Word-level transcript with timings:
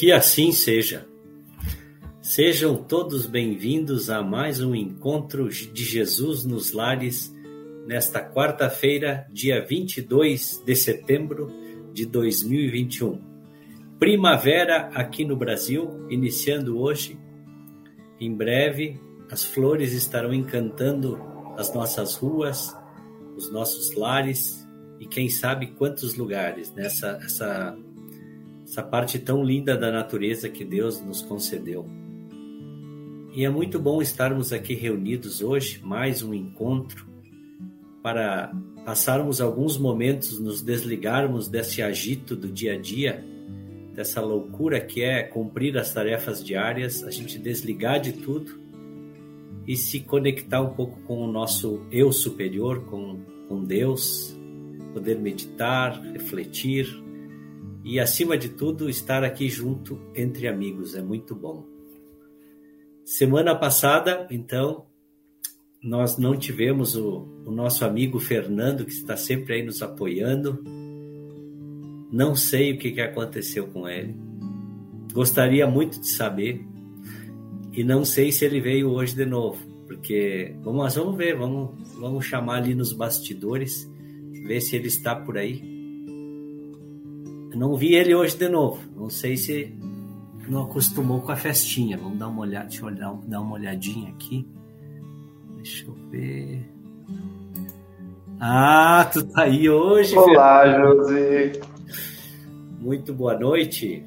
Que 0.00 0.12
assim 0.12 0.50
seja. 0.50 1.06
Sejam 2.22 2.74
todos 2.74 3.26
bem-vindos 3.26 4.08
a 4.08 4.22
mais 4.22 4.62
um 4.62 4.74
encontro 4.74 5.46
de 5.50 5.84
Jesus 5.84 6.42
nos 6.42 6.72
lares 6.72 7.30
nesta 7.86 8.18
quarta-feira, 8.26 9.26
dia 9.30 9.62
22 9.62 10.62
de 10.64 10.74
setembro 10.74 11.52
de 11.92 12.06
2021. 12.06 13.20
Primavera 13.98 14.88
aqui 14.94 15.22
no 15.22 15.36
Brasil, 15.36 16.06
iniciando 16.08 16.80
hoje. 16.80 17.20
Em 18.18 18.34
breve, 18.34 18.98
as 19.30 19.44
flores 19.44 19.92
estarão 19.92 20.32
encantando 20.32 21.20
as 21.58 21.74
nossas 21.74 22.14
ruas, 22.14 22.74
os 23.36 23.52
nossos 23.52 23.94
lares 23.94 24.66
e 24.98 25.06
quem 25.06 25.28
sabe 25.28 25.66
quantos 25.72 26.14
lugares 26.14 26.72
nessa 26.72 27.20
essa 27.22 27.76
essa 28.70 28.84
parte 28.84 29.18
tão 29.18 29.42
linda 29.42 29.76
da 29.76 29.90
natureza 29.90 30.48
que 30.48 30.64
Deus 30.64 31.04
nos 31.04 31.22
concedeu. 31.22 31.84
E 33.34 33.44
é 33.44 33.50
muito 33.50 33.80
bom 33.80 34.00
estarmos 34.00 34.52
aqui 34.52 34.74
reunidos 34.74 35.42
hoje, 35.42 35.80
mais 35.82 36.22
um 36.22 36.32
encontro, 36.32 37.04
para 38.00 38.54
passarmos 38.84 39.40
alguns 39.40 39.76
momentos, 39.76 40.38
nos 40.38 40.62
desligarmos 40.62 41.48
desse 41.48 41.82
agito 41.82 42.36
do 42.36 42.46
dia 42.46 42.74
a 42.74 42.78
dia, 42.78 43.24
dessa 43.92 44.20
loucura 44.20 44.80
que 44.80 45.02
é 45.02 45.24
cumprir 45.24 45.76
as 45.76 45.92
tarefas 45.92 46.42
diárias, 46.42 47.02
a 47.02 47.10
gente 47.10 47.40
desligar 47.40 48.00
de 48.00 48.12
tudo 48.12 48.60
e 49.66 49.76
se 49.76 49.98
conectar 49.98 50.62
um 50.62 50.74
pouco 50.74 51.00
com 51.00 51.18
o 51.18 51.32
nosso 51.32 51.84
eu 51.90 52.12
superior, 52.12 52.84
com, 52.84 53.18
com 53.48 53.64
Deus, 53.64 54.32
poder 54.94 55.18
meditar, 55.18 56.00
refletir, 56.12 57.09
e, 57.84 57.98
acima 57.98 58.36
de 58.36 58.50
tudo, 58.50 58.90
estar 58.90 59.24
aqui 59.24 59.48
junto 59.48 59.98
entre 60.14 60.46
amigos 60.46 60.94
é 60.94 61.02
muito 61.02 61.34
bom. 61.34 61.64
Semana 63.04 63.54
passada, 63.54 64.26
então, 64.30 64.86
nós 65.82 66.18
não 66.18 66.36
tivemos 66.36 66.94
o, 66.94 67.26
o 67.46 67.50
nosso 67.50 67.84
amigo 67.84 68.18
Fernando, 68.18 68.84
que 68.84 68.92
está 68.92 69.16
sempre 69.16 69.54
aí 69.54 69.62
nos 69.62 69.82
apoiando. 69.82 70.62
Não 72.12 72.34
sei 72.34 72.72
o 72.72 72.78
que, 72.78 72.92
que 72.92 73.00
aconteceu 73.00 73.66
com 73.68 73.88
ele. 73.88 74.14
Gostaria 75.12 75.66
muito 75.66 75.98
de 75.98 76.08
saber. 76.08 76.64
E 77.72 77.82
não 77.82 78.04
sei 78.04 78.30
se 78.30 78.44
ele 78.44 78.60
veio 78.60 78.90
hoje 78.90 79.14
de 79.14 79.24
novo, 79.24 79.64
porque 79.86 80.54
vamos, 80.62 80.94
vamos 80.94 81.16
ver, 81.16 81.36
vamos, 81.36 81.70
vamos 81.98 82.26
chamar 82.26 82.56
ali 82.56 82.74
nos 82.74 82.92
bastidores, 82.92 83.88
ver 84.44 84.60
se 84.60 84.76
ele 84.76 84.88
está 84.88 85.14
por 85.14 85.38
aí. 85.38 85.69
Não 87.54 87.74
vi 87.76 87.94
ele 87.94 88.14
hoje 88.14 88.36
de 88.36 88.48
novo. 88.48 88.80
Não 88.96 89.10
sei 89.10 89.36
se 89.36 89.74
não 90.48 90.62
acostumou 90.62 91.20
com 91.20 91.32
a 91.32 91.36
festinha. 91.36 91.96
Vamos 91.96 92.18
dar 92.18 92.28
uma 92.28 92.42
olhada, 92.42 92.66
deixa 92.66 92.82
eu 92.82 92.86
olhar, 92.86 93.14
dar 93.26 93.40
uma 93.40 93.54
olhadinha 93.54 94.10
aqui. 94.10 94.46
Deixa 95.56 95.86
eu 95.86 95.94
ver. 96.10 96.62
Ah, 98.40 99.08
tu 99.12 99.22
tá 99.24 99.42
aí 99.42 99.68
hoje. 99.68 100.16
Olá, 100.16 100.66
Josi. 100.66 101.60
Muito 102.80 103.12
boa 103.12 103.38
noite. 103.38 104.02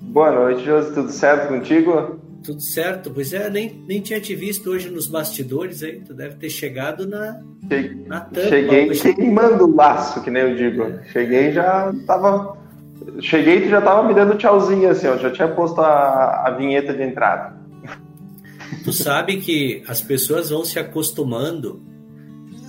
Boa 0.00 0.32
noite, 0.32 0.64
Josi. 0.64 0.94
Tudo 0.94 1.10
certo 1.10 1.48
contigo? 1.48 2.18
Tudo 2.42 2.60
certo. 2.62 3.10
Pois 3.10 3.32
é, 3.32 3.50
nem, 3.50 3.84
nem 3.86 4.00
tinha 4.00 4.20
te 4.20 4.34
visto 4.34 4.70
hoje 4.70 4.90
nos 4.90 5.06
bastidores 5.06 5.82
aí. 5.82 6.00
Tu 6.00 6.14
deve 6.14 6.36
ter 6.36 6.48
chegado 6.48 7.06
na, 7.06 7.40
Cheguei, 7.68 8.06
na 8.06 8.20
tampa. 8.20 8.48
Cheguei 8.48 9.14
queimando 9.14 9.66
o 9.66 9.74
laço, 9.76 10.22
que 10.22 10.30
nem 10.30 10.42
eu 10.42 10.56
digo. 10.56 10.84
Cheguei 11.12 11.52
já 11.52 11.92
tava 12.06 12.56
Cheguei 13.20 13.58
e 13.58 13.60
tu 13.62 13.68
já 13.68 13.80
tava 13.80 14.06
me 14.06 14.14
dando 14.14 14.36
tchauzinho 14.36 14.88
assim, 14.88 15.06
ó, 15.06 15.16
já 15.16 15.30
tinha 15.30 15.48
posto 15.48 15.80
a, 15.80 16.46
a 16.46 16.50
vinheta 16.50 16.92
de 16.92 17.02
entrada. 17.02 17.56
Tu 18.82 18.92
sabe 18.92 19.38
que 19.38 19.82
as 19.86 20.00
pessoas 20.00 20.50
vão 20.50 20.64
se 20.64 20.78
acostumando, 20.78 21.82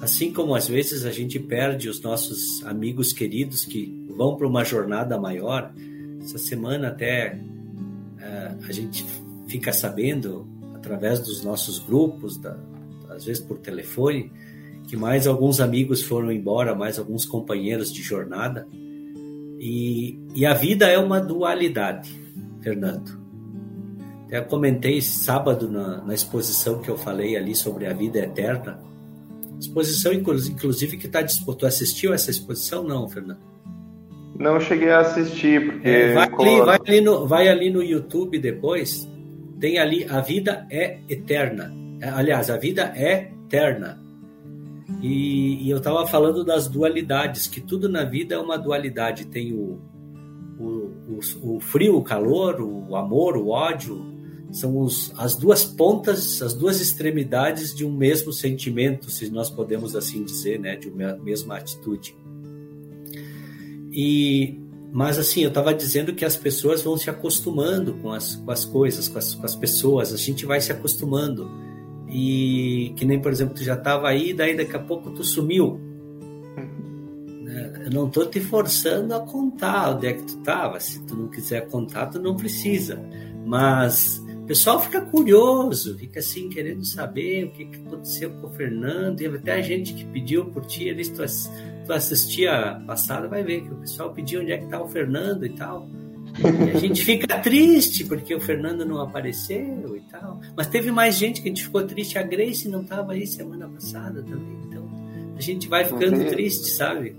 assim 0.01 0.31
como 0.31 0.55
às 0.55 0.67
vezes 0.67 1.05
a 1.05 1.11
gente 1.11 1.39
perde 1.39 1.89
os 1.89 2.01
nossos 2.01 2.66
amigos 2.66 3.11
queridos 3.11 3.66
que 3.66 4.05
vão 4.16 4.35
para 4.35 4.47
uma 4.47 4.63
jornada 4.63 5.19
maior. 5.19 5.73
Essa 6.22 6.38
semana 6.38 6.89
até 6.89 7.38
uh, 7.38 8.66
a 8.67 8.72
gente 8.72 9.05
fica 9.47 9.73
sabendo 9.73 10.47
através 10.73 11.19
dos 11.19 11.44
nossos 11.44 11.79
grupos, 11.79 12.38
da, 12.38 12.57
às 13.09 13.25
vezes 13.25 13.44
por 13.44 13.57
telefone, 13.57 14.31
que 14.88 14.95
mais 14.95 15.25
alguns 15.28 15.59
amigos 15.59 16.01
foram 16.01 16.31
embora, 16.31 16.75
mais 16.75 17.00
alguns 17.00 17.25
companheiros 17.25 17.91
de 17.91 18.01
jornada. 18.01 18.67
E, 19.68 20.20
e 20.36 20.46
a 20.46 20.53
vida 20.53 20.86
é 20.86 21.00
uma 21.00 21.20
dualidade, 21.20 22.12
Fernando. 22.62 23.20
Até 24.28 24.40
comentei 24.42 25.02
sábado 25.02 25.68
na, 25.68 26.03
na, 26.03 26.14
exposição 26.14 26.84
que 26.84 26.90
eu 26.90 26.96
falei 26.96 27.36
ali 27.36 27.56
sobre 27.56 27.88
a 27.88 27.94
vida 27.94 28.20
eterna. 28.20 28.80
Exposição, 29.59 30.14
inclusive, 30.14 30.98
que 30.98 31.08
está 31.08 31.24
disposto. 31.24 31.62
Tu 31.62 31.66
assistiu 31.66 32.14
essa 32.14 32.30
exposição? 32.30 32.84
Não, 32.84 33.09
Fernando? 33.09 33.40
Não 34.38 34.59
cheguei 34.59 34.92
a 34.92 35.00
assistir, 35.00 35.66
porque. 35.66 35.90
É, 35.90 36.14
vai, 36.14 36.28
ali, 36.28 36.62
vai, 36.62 36.80
ali 36.86 37.02
no, 37.02 37.28
vai 37.28 37.47
ali 37.47 37.72
no 37.72 37.82
YouTube 37.82 38.38
depois. 38.38 39.09
Tem 39.59 39.80
ali 39.80 40.06
A 40.08 40.22
Vida 40.22 40.68
é 40.70 41.00
Eterna. 41.09 41.74
Aliás, 42.14 42.52
a 42.52 42.58
vida 42.58 42.94
é 42.96 43.32
eterna. 43.47 44.04
E, 45.01 45.66
e 45.66 45.69
eu 45.69 45.78
estava 45.78 46.06
falando 46.07 46.44
das 46.44 46.67
dualidades, 46.67 47.47
que 47.47 47.61
tudo 47.61 47.88
na 47.89 48.03
vida 48.03 48.35
é 48.35 48.38
uma 48.38 48.57
dualidade. 48.57 49.25
Tem 49.25 49.53
o, 49.53 49.79
o, 50.59 50.91
o, 51.44 51.56
o 51.56 51.59
frio, 51.59 51.97
o 51.97 52.03
calor, 52.03 52.61
o 52.61 52.95
amor, 52.95 53.38
o 53.38 53.50
ódio. 53.50 54.13
São 54.51 54.78
os, 54.79 55.11
as 55.17 55.35
duas 55.35 55.66
pontas, 55.66 56.41
as 56.41 56.53
duas 56.53 56.79
extremidades 56.79 57.75
de 57.75 57.85
um 57.85 57.91
mesmo 57.91 58.31
sentimento, 58.31 59.11
se 59.11 59.29
nós 59.29 59.50
podemos 59.50 59.95
assim 59.95 60.23
dizer, 60.23 60.59
né? 60.59 60.75
de 60.75 60.88
uma 60.88 61.16
mesma 61.17 61.57
atitude. 61.57 62.16
E, 63.91 64.58
mas 64.93 65.17
assim, 65.17 65.41
eu 65.41 65.49
estava 65.49 65.73
dizendo 65.73 66.14
que 66.14 66.23
as 66.23 66.37
pessoas 66.37 66.81
vão 66.81 66.96
se 66.96 67.09
acostumando 67.09 67.96
com 67.96 68.11
as, 68.11 68.35
com 68.35 68.52
as 68.52 68.64
coisas, 68.64 69.09
com 69.09 69.17
as, 69.17 69.35
com 69.35 69.46
as 69.46 69.55
pessoas, 69.55 70.14
a 70.14 70.17
gente 70.17 70.46
vai 70.46 70.61
se 70.61 70.72
acostumando 70.72 71.49
e 72.09 72.93
que 72.96 73.05
nem, 73.05 73.19
por 73.19 73.31
exemplo, 73.31 73.55
tu 73.55 73.63
já 73.63 73.75
estava 73.75 74.07
aí, 74.07 74.34
daí 74.34 74.55
daqui 74.55 74.75
a 74.75 74.79
pouco 74.79 75.11
tu 75.11 75.23
sumiu. 75.23 75.79
Né? 77.43 77.84
Eu 77.85 77.91
não 77.91 78.07
estou 78.07 78.25
te 78.25 78.40
forçando 78.40 79.13
a 79.13 79.19
contar 79.22 79.96
onde 79.96 80.07
é 80.07 80.13
que 80.13 80.23
tu 80.23 80.37
estava. 80.37 80.79
Se 80.79 81.05
tu 81.05 81.16
não 81.16 81.28
quiser 81.28 81.67
contar, 81.67 82.07
tu 82.07 82.19
não 82.19 82.35
precisa. 82.35 82.99
Mas 83.46 84.23
o 84.46 84.47
pessoal 84.47 84.79
fica 84.79 85.02
curioso, 85.02 85.97
fica 85.97 86.19
assim 86.19 86.49
querendo 86.49 86.85
saber 86.85 87.46
o 87.46 87.52
que, 87.52 87.66
que 87.66 87.78
aconteceu 87.78 88.29
com 88.31 88.47
o 88.47 88.49
Fernando. 88.51 89.22
E 89.22 89.25
até 89.25 89.53
a 89.53 89.61
gente 89.61 89.93
que 89.93 90.05
pediu 90.05 90.46
por 90.46 90.66
ti, 90.66 90.90
ali, 90.90 91.03
tu, 91.09 91.23
tu 91.85 91.93
assistia 91.93 92.81
passada, 92.85 93.28
vai 93.28 93.43
ver 93.43 93.61
que 93.61 93.73
o 93.73 93.78
pessoal 93.78 94.13
pediu 94.13 94.41
onde 94.41 94.51
é 94.51 94.58
que 94.58 94.66
está 94.66 94.81
o 94.81 94.87
Fernando 94.87 95.46
e 95.46 95.49
tal. 95.49 95.90
E 96.37 96.78
a 96.78 96.79
gente 96.79 97.03
fica 97.03 97.40
triste 97.40 98.03
porque 98.05 98.35
o 98.35 98.41
Fernando 98.41 98.85
não 98.85 98.99
apareceu 98.99 99.96
e 99.96 100.02
tal. 100.11 100.40
Mas 100.55 100.67
teve 100.67 100.91
mais 100.91 101.16
gente 101.16 101.41
que 101.41 101.47
a 101.47 101.52
gente 101.52 101.64
ficou 101.64 101.84
triste. 101.84 102.17
A 102.17 102.23
Grace 102.23 102.67
não 102.67 102.82
estava 102.82 103.14
aí 103.14 103.26
semana 103.26 103.67
passada 103.67 104.22
também. 104.22 104.59
Então 104.67 104.85
a 105.37 105.41
gente 105.41 105.67
vai 105.67 105.85
ficando 105.85 106.26
triste, 106.29 106.70
sabe? 106.72 107.16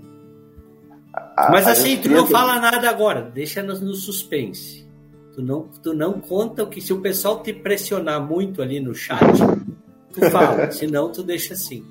a, 1.13 1.51
Mas 1.51 1.67
assim, 1.67 1.97
tu 1.97 2.09
não 2.09 2.27
fala 2.27 2.59
nada 2.59 2.89
agora, 2.89 3.21
deixa 3.21 3.63
no, 3.63 3.79
no 3.79 3.93
suspense. 3.93 4.87
Tu 5.33 5.41
não, 5.41 5.67
tu 5.83 5.93
não 5.93 6.19
conta 6.19 6.63
o 6.63 6.67
que 6.67 6.81
se 6.81 6.91
o 6.91 6.99
pessoal 6.99 7.41
te 7.41 7.53
pressionar 7.53 8.19
muito 8.21 8.61
ali 8.61 8.79
no 8.79 8.95
chat, 8.95 9.37
tu 10.11 10.29
fala, 10.31 10.69
senão 10.73 11.11
tu 11.11 11.21
deixa 11.21 11.53
assim. 11.53 11.85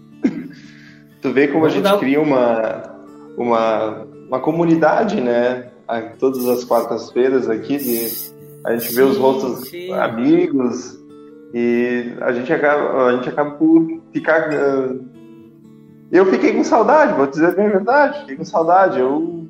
Tu 1.23 1.33
vê 1.33 1.47
como 1.47 1.61
Vamos 1.61 1.73
a 1.73 1.77
gente 1.77 1.85
dar... 1.85 1.99
cria 1.99 2.21
uma, 2.21 2.95
uma, 3.37 4.03
uma 4.29 4.41
comunidade, 4.41 5.21
né? 5.21 5.71
Todas 6.19 6.49
as 6.49 6.65
quartas-feiras 6.65 7.49
aqui, 7.49 7.79
de, 7.79 8.33
a 8.65 8.73
gente 8.73 8.89
sim, 8.89 8.97
vê 8.97 9.03
os 9.03 9.17
rostos 9.17 9.69
sim. 9.69 9.93
amigos 9.93 10.99
e 11.55 12.15
a 12.21 12.33
gente 12.33 12.53
acaba, 12.53 13.07
a 13.07 13.17
gente 13.17 13.29
acaba 13.29 13.53
por 13.53 14.03
ficar. 14.13 14.51
Uh, 14.53 15.05
eu 16.11 16.27
fiquei 16.27 16.53
com 16.55 16.65
saudade, 16.65 17.15
vou 17.15 17.27
dizer 17.27 17.55
bem 17.55 17.67
a 17.67 17.71
verdade, 17.71 18.21
fiquei 18.21 18.37
com 18.37 18.45
saudade. 18.45 18.99
Eu 18.99 19.47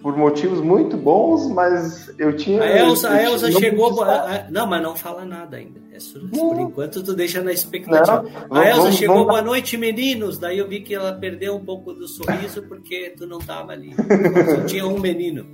por 0.00 0.16
motivos 0.16 0.60
muito 0.60 0.96
bons, 0.96 1.48
mas 1.48 2.12
eu 2.18 2.36
tinha. 2.36 2.62
A 2.62 2.78
Elsa, 2.78 3.10
a 3.10 3.22
Elsa 3.22 3.50
chegou. 3.52 4.02
A, 4.02 4.14
a, 4.14 4.50
não, 4.50 4.66
mas 4.66 4.82
não 4.82 4.94
fala 4.94 5.24
nada 5.24 5.56
ainda. 5.56 5.80
É 5.92 5.98
por 6.30 6.58
enquanto 6.60 7.02
tu 7.02 7.14
deixa 7.14 7.42
na 7.42 7.52
expectativa. 7.52 8.24
Não, 8.48 8.56
a 8.56 8.68
Elsa 8.68 8.82
vamos, 8.82 8.96
chegou, 8.96 9.16
vamos... 9.16 9.30
boa 9.30 9.42
noite, 9.42 9.76
meninos. 9.76 10.38
Daí 10.38 10.58
eu 10.58 10.68
vi 10.68 10.80
que 10.80 10.94
ela 10.94 11.12
perdeu 11.12 11.56
um 11.56 11.64
pouco 11.64 11.92
do 11.92 12.06
sorriso 12.06 12.62
porque 12.62 13.14
tu 13.16 13.26
não 13.26 13.38
tava 13.38 13.72
ali. 13.72 13.94
Só 14.54 14.64
tinha 14.66 14.86
um 14.86 14.98
menino. 14.98 15.46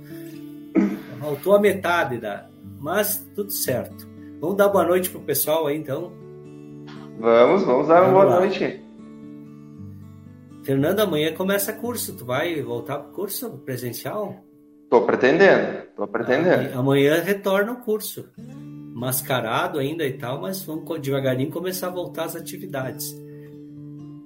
Faltou 1.25 1.55
a 1.55 1.59
metade 1.59 2.19
da. 2.19 2.45
Mas 2.79 3.27
tudo 3.33 3.51
certo. 3.51 4.07
Vamos 4.39 4.57
dar 4.57 4.69
boa 4.69 4.85
noite 4.85 5.09
pro 5.09 5.19
pessoal 5.21 5.65
aí 5.65 5.75
então. 5.75 6.13
Vamos, 7.19 7.63
vamos 7.63 7.87
dar 7.87 8.03
uma 8.03 8.11
boa 8.11 8.25
lá. 8.25 8.39
noite. 8.41 8.79
Fernando, 10.63 10.99
amanhã 10.99 11.33
começa 11.33 11.73
curso. 11.73 12.15
Tu 12.15 12.23
vai 12.23 12.61
voltar 12.61 12.99
pro 12.99 13.11
curso 13.11 13.49
presencial? 13.65 14.35
Tô 14.87 15.01
pretendendo, 15.01 15.87
tô 15.95 16.07
pretendendo. 16.07 16.75
Ah, 16.75 16.79
amanhã 16.79 17.19
retorna 17.23 17.71
o 17.71 17.77
curso. 17.77 18.29
Mascarado 18.93 19.79
ainda 19.79 20.05
e 20.05 20.13
tal, 20.13 20.39
mas 20.39 20.61
vamos 20.61 21.01
devagarinho 21.01 21.49
começar 21.49 21.87
a 21.87 21.91
voltar 21.91 22.25
às 22.25 22.35
atividades. 22.35 23.15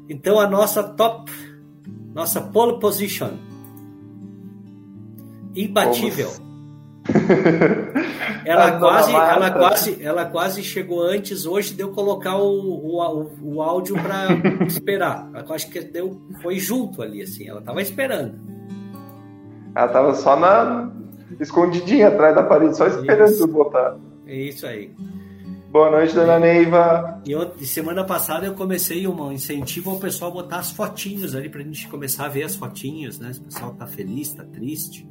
Então 0.10 0.38
a 0.38 0.50
nossa 0.50 0.84
top, 0.84 1.32
nossa 2.14 2.42
pole 2.42 2.78
position. 2.78 3.38
Imbatível. 5.56 6.49
ela 8.46 8.80
quase, 8.80 9.14
ela 9.14 9.52
quase, 9.52 9.98
ela 10.02 10.26
quase 10.26 10.64
chegou 10.64 11.02
antes 11.02 11.46
hoje 11.46 11.74
de 11.74 11.82
eu 11.82 11.92
colocar 11.92 12.38
o, 12.38 12.50
o, 12.50 13.32
o 13.42 13.62
áudio 13.62 13.96
para 13.96 14.28
esperar. 14.66 15.30
Eu 15.34 15.54
acho 15.54 15.70
que 15.70 15.80
deu, 15.82 16.22
foi 16.42 16.60
junto 16.60 17.02
ali, 17.02 17.22
assim. 17.22 17.48
Ela 17.48 17.62
tava 17.62 17.82
esperando. 17.82 18.40
Ela 19.76 19.88
tava 19.88 20.14
só 20.14 20.36
na 20.36 20.92
escondidinha 21.40 22.08
atrás 22.10 22.36
da 22.36 22.44
parede, 22.44 22.76
só 22.76 22.88
esperando 22.88 23.32
isso. 23.32 23.48
botar. 23.48 23.96
É 24.26 24.36
isso 24.36 24.66
aí. 24.66 24.92
Boa 25.72 25.92
noite, 25.92 26.16
dona. 26.16 26.40
Neiva. 26.40 27.22
E 27.26 27.32
eu, 27.32 27.54
semana 27.60 28.04
passada 28.04 28.46
eu 28.46 28.56
comecei 28.56 29.08
um 29.08 29.32
incentivo 29.32 29.92
ao 29.92 29.98
pessoal 29.98 30.32
botar 30.32 30.58
as 30.58 30.72
fotinhos 30.72 31.36
ali 31.36 31.48
pra 31.48 31.62
gente 31.62 31.88
começar 31.88 32.26
a 32.26 32.28
ver 32.28 32.44
as 32.44 32.56
fotinhos, 32.56 33.20
né? 33.20 33.32
Se 33.34 33.40
o 33.40 33.44
pessoal 33.44 33.74
tá 33.74 33.86
feliz, 33.86 34.34
tá 34.34 34.44
triste. 34.44 35.08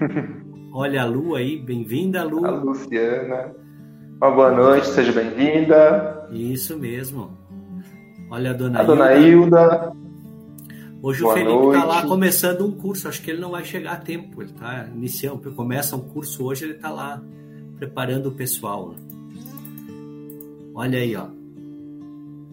Olha 0.72 1.02
a 1.02 1.04
Lu 1.06 1.34
aí, 1.34 1.58
bem-vinda, 1.58 2.22
Lu. 2.22 2.44
A 2.44 2.50
Luciana. 2.50 3.54
Uma 4.20 4.30
boa 4.30 4.50
noite, 4.50 4.88
seja 4.88 5.12
bem-vinda. 5.12 6.26
Isso 6.30 6.78
mesmo. 6.78 7.36
Olha 8.30 8.50
a 8.50 8.52
dona 8.52 8.80
a 8.80 8.82
Hilda. 8.82 8.94
Dona 8.94 9.14
Hilda. 9.14 9.92
Hoje 11.02 11.22
boa 11.22 11.34
o 11.34 11.36
Felipe 11.36 11.66
está 11.66 11.84
lá 11.84 12.02
começando 12.06 12.66
um 12.66 12.72
curso, 12.72 13.08
acho 13.08 13.22
que 13.22 13.30
ele 13.30 13.40
não 13.40 13.50
vai 13.50 13.64
chegar 13.64 13.92
a 13.92 13.96
tempo. 13.96 14.42
Ele 14.42 14.50
está 14.50 14.86
iniciando, 14.86 15.52
começa 15.52 15.94
um 15.96 16.00
curso 16.00 16.44
hoje, 16.44 16.64
ele 16.64 16.72
está 16.74 16.90
lá 16.90 17.22
preparando 17.76 18.28
o 18.28 18.32
pessoal. 18.32 18.94
Olha 20.74 20.98
aí, 20.98 21.14
ó. 21.14 21.28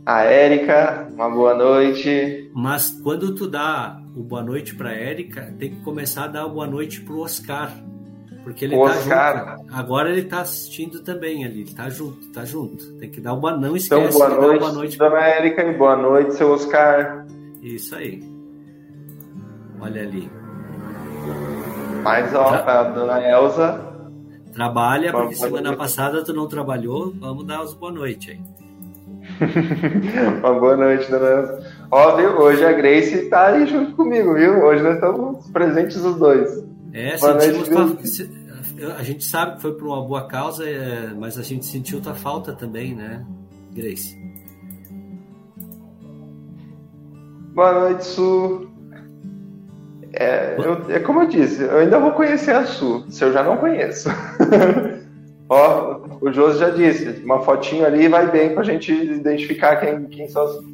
A 0.06 0.24
Érica, 0.24 1.08
uma 1.14 1.30
boa 1.30 1.56
noite. 1.56 2.52
Mas 2.54 2.90
quando 3.02 3.34
tu 3.34 3.48
dá 3.48 4.03
o 4.16 4.24
boa 4.24 4.44
noite 4.44 4.76
para 4.76 4.94
Érica, 4.94 5.54
tem 5.58 5.76
que 5.76 5.82
começar 5.82 6.26
a 6.26 6.28
dar 6.28 6.46
o 6.46 6.50
boa 6.50 6.68
noite 6.68 7.02
pro 7.02 7.20
Oscar. 7.20 7.72
Porque 8.44 8.66
ele 8.66 8.76
o 8.76 8.86
tá 8.86 8.92
Oscar. 8.92 9.58
junto. 9.58 9.74
Agora 9.76 10.12
ele 10.12 10.24
tá 10.24 10.42
assistindo 10.42 11.02
também 11.02 11.46
ali, 11.46 11.62
ele 11.62 11.74
tá 11.74 11.90
junto, 11.90 12.32
tá 12.32 12.44
junto. 12.44 12.94
Tem 12.98 13.10
que 13.10 13.22
dar 13.22 13.34
uma 13.34 13.56
não 13.56 13.76
esquece 13.76 14.16
então, 14.16 14.20
boa 14.20 14.30
noite, 14.30 14.60
boa 14.60 14.72
noite 14.74 14.98
dona 14.98 15.20
Érica 15.20 15.64
e 15.64 15.78
boa 15.78 15.96
noite, 15.96 16.34
seu 16.36 16.52
Oscar. 16.52 17.26
Isso 17.62 17.96
aí. 17.96 18.22
Olha 19.80 20.02
ali. 20.02 20.30
Mais 22.04 22.34
ó, 22.36 22.50
Tra... 22.50 22.80
a 22.80 22.84
dona 22.84 23.22
Elza. 23.22 23.94
Trabalha, 24.52 25.12
porque 25.12 25.36
semana 25.36 25.76
passada 25.76 26.24
tu 26.24 26.34
não 26.34 26.48
trabalhou, 26.48 27.12
vamos 27.20 27.46
dar 27.48 27.64
os 27.64 27.74
boa 27.74 27.92
noite 27.92 28.32
aí. 28.32 28.63
uma 30.40 30.60
boa 30.60 30.78
noite, 30.78 31.10
dona 31.10 31.28
Elza. 31.28 31.72
Ó, 31.90 32.16
viu? 32.16 32.30
Hoje 32.38 32.66
a 32.66 32.74
Grace 32.74 33.30
tá 33.30 33.48
aí 33.48 33.66
junto 33.66 33.96
comigo, 33.96 34.34
viu? 34.34 34.64
Hoje 34.64 34.84
nós 34.84 34.96
estamos 34.96 35.48
presentes 35.52 35.98
os 35.98 36.16
dois. 36.18 36.64
É, 36.94 37.18
sentimos 37.18 37.70
tua, 37.70 37.98
a 38.98 39.04
gente 39.04 39.24
sabe 39.24 39.56
que 39.56 39.62
foi 39.62 39.74
por 39.74 39.88
uma 39.88 40.04
boa 40.06 40.28
causa, 40.28 40.68
é, 40.68 41.12
mas 41.18 41.38
a 41.38 41.42
gente 41.42 41.66
sentiu 41.66 42.02
tua 42.02 42.14
falta 42.14 42.54
também, 42.54 42.96
né, 42.96 43.26
Grace? 43.74 44.18
Boa 47.54 47.80
noite, 47.80 48.06
Su. 48.06 48.70
É, 50.14 50.56
eu, 50.58 50.96
é 50.96 51.00
como 51.00 51.22
eu 51.22 51.28
disse, 51.28 51.64
eu 51.64 51.78
ainda 51.78 52.00
vou 52.00 52.12
conhecer 52.12 52.56
a 52.56 52.66
Su, 52.66 53.06
se 53.10 53.24
eu 53.24 53.32
já 53.32 53.44
não 53.44 53.58
conheço. 53.58 54.10
Ó, 55.54 56.00
o 56.20 56.32
Josi 56.32 56.60
já 56.60 56.70
disse, 56.70 57.22
uma 57.24 57.42
fotinho 57.42 57.86
ali 57.86 58.08
vai 58.08 58.30
bem 58.32 58.54
pra 58.54 58.64
gente 58.64 58.92
identificar 58.92 59.76
quem, 59.76 60.06
quem 60.06 60.28
são 60.28 60.44
as 60.44 60.74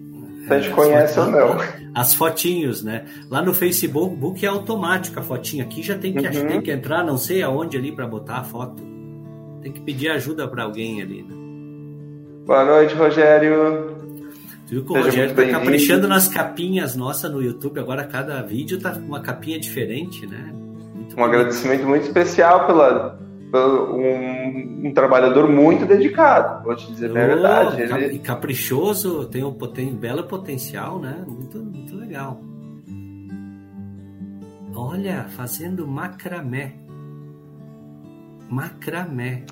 se 0.49 0.53
a 0.53 0.59
gente 0.59 0.73
conhece 0.73 1.19
ou 1.19 1.27
não. 1.27 1.57
As 1.93 2.13
fotinhos, 2.13 2.83
né? 2.83 3.05
Lá 3.29 3.41
no 3.41 3.53
Facebook 3.53 4.45
é 4.45 4.49
automático 4.49 5.19
a 5.19 5.23
fotinha. 5.23 5.63
Aqui 5.63 5.83
já 5.83 5.97
tem 5.97 6.13
que, 6.13 6.25
uhum. 6.25 6.47
tem 6.47 6.61
que 6.61 6.71
entrar, 6.71 7.03
não 7.03 7.17
sei 7.17 7.43
aonde 7.43 7.77
ali 7.77 7.91
para 7.91 8.07
botar 8.07 8.37
a 8.37 8.43
foto. 8.43 8.81
Tem 9.61 9.71
que 9.71 9.81
pedir 9.81 10.09
ajuda 10.09 10.47
para 10.47 10.63
alguém 10.63 11.01
ali, 11.01 11.23
né? 11.23 11.35
Boa 12.45 12.65
noite, 12.65 12.95
Rogério. 12.95 13.95
Tu 14.67 14.75
viu 14.75 14.85
que 14.85 14.91
o 14.91 14.95
Seja 14.95 15.05
Rogério 15.05 15.35
tá 15.35 15.45
caprichando 15.47 16.07
nas 16.07 16.27
capinhas 16.27 16.95
nossa 16.95 17.27
no 17.27 17.41
YouTube. 17.41 17.79
Agora 17.79 18.05
cada 18.05 18.41
vídeo 18.41 18.79
tá 18.79 18.91
com 18.91 18.99
uma 18.99 19.19
capinha 19.19 19.59
diferente, 19.59 20.25
né? 20.25 20.51
Muito 20.95 21.13
um 21.13 21.17
bom. 21.17 21.23
agradecimento 21.25 21.85
muito 21.85 22.05
especial 22.05 22.65
pela 22.65 23.19
um, 23.57 24.87
um, 24.87 24.93
trabalhador 24.93 25.49
muito 25.49 25.85
dedicado, 25.85 26.63
vou 26.63 26.75
te 26.75 26.87
dizer 26.91 27.11
oh, 27.11 27.17
a 27.17 27.25
verdade. 27.25 27.81
Ele... 27.81 28.19
Caprichoso, 28.19 29.25
tem 29.25 29.43
um, 29.43 29.51
tem 29.51 29.87
um 29.87 29.95
belo 29.95 30.23
potencial, 30.23 30.99
né? 30.99 31.23
Muito, 31.27 31.57
muito 31.57 31.95
legal. 31.95 32.39
Olha, 34.75 35.25
fazendo 35.29 35.87
macramé. 35.87 36.75
Macramé. 38.49 39.45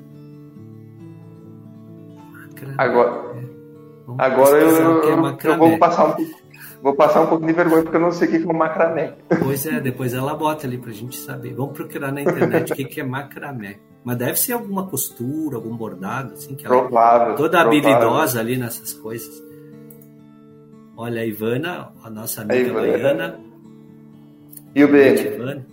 macramé. 2.31 2.75
Agora, 2.77 3.35
agora 4.17 4.57
eu, 4.57 5.03
é 5.03 5.37
eu, 5.43 5.57
vou 5.57 5.77
passar 5.77 6.09
um 6.09 6.15
Vou 6.81 6.93
passar 6.95 7.21
um 7.21 7.27
pouco 7.27 7.45
de 7.45 7.53
vergonha 7.53 7.83
porque 7.83 7.97
eu 7.97 8.01
não 8.01 8.11
sei 8.11 8.27
o 8.27 8.31
que 8.31 8.49
é 8.49 8.53
macramé. 8.53 9.13
Pois 9.43 9.65
é, 9.65 9.79
depois 9.79 10.13
ela 10.13 10.35
bota 10.35 10.67
ali 10.67 10.77
pra 10.77 10.91
gente 10.91 11.17
saber. 11.17 11.53
Vamos 11.53 11.73
procurar 11.73 12.11
na 12.11 12.21
internet 12.21 12.71
o 12.71 12.75
que 12.75 13.01
é 13.01 13.03
macramé. 13.03 13.77
Mas 14.03 14.17
deve 14.17 14.35
ser 14.37 14.53
alguma 14.53 14.87
costura, 14.87 15.57
algum 15.57 15.75
bordado, 15.75 16.33
assim, 16.33 16.55
que 16.55 16.65
ela 16.65 16.83
provável, 16.83 17.35
toda 17.35 17.59
habilidosa 17.59 18.39
ali 18.39 18.55
nessas 18.55 18.93
coisas. 18.93 19.43
Olha, 20.95 21.21
a 21.21 21.25
Ivana, 21.25 21.89
a 22.03 22.09
nossa 22.09 22.41
amiga 22.41 22.87
Ivana. 22.87 23.39
E 24.73 24.83
o 24.83 24.87
Beni. 24.87 25.65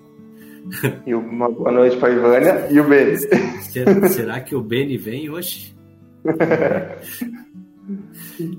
E 1.07 1.15
uma 1.15 1.51
boa 1.51 1.71
noite 1.71 1.97
para 1.99 2.09
a 2.09 2.13
Ivânia 2.13 2.69
e 2.71 2.81
o 2.81 2.89
Beni. 2.89 3.19
Será, 3.19 4.09
será 4.09 4.41
que 4.41 4.57
o 4.57 4.63
Beni 4.63 4.97
vem 4.97 5.31
hoje? 5.31 5.77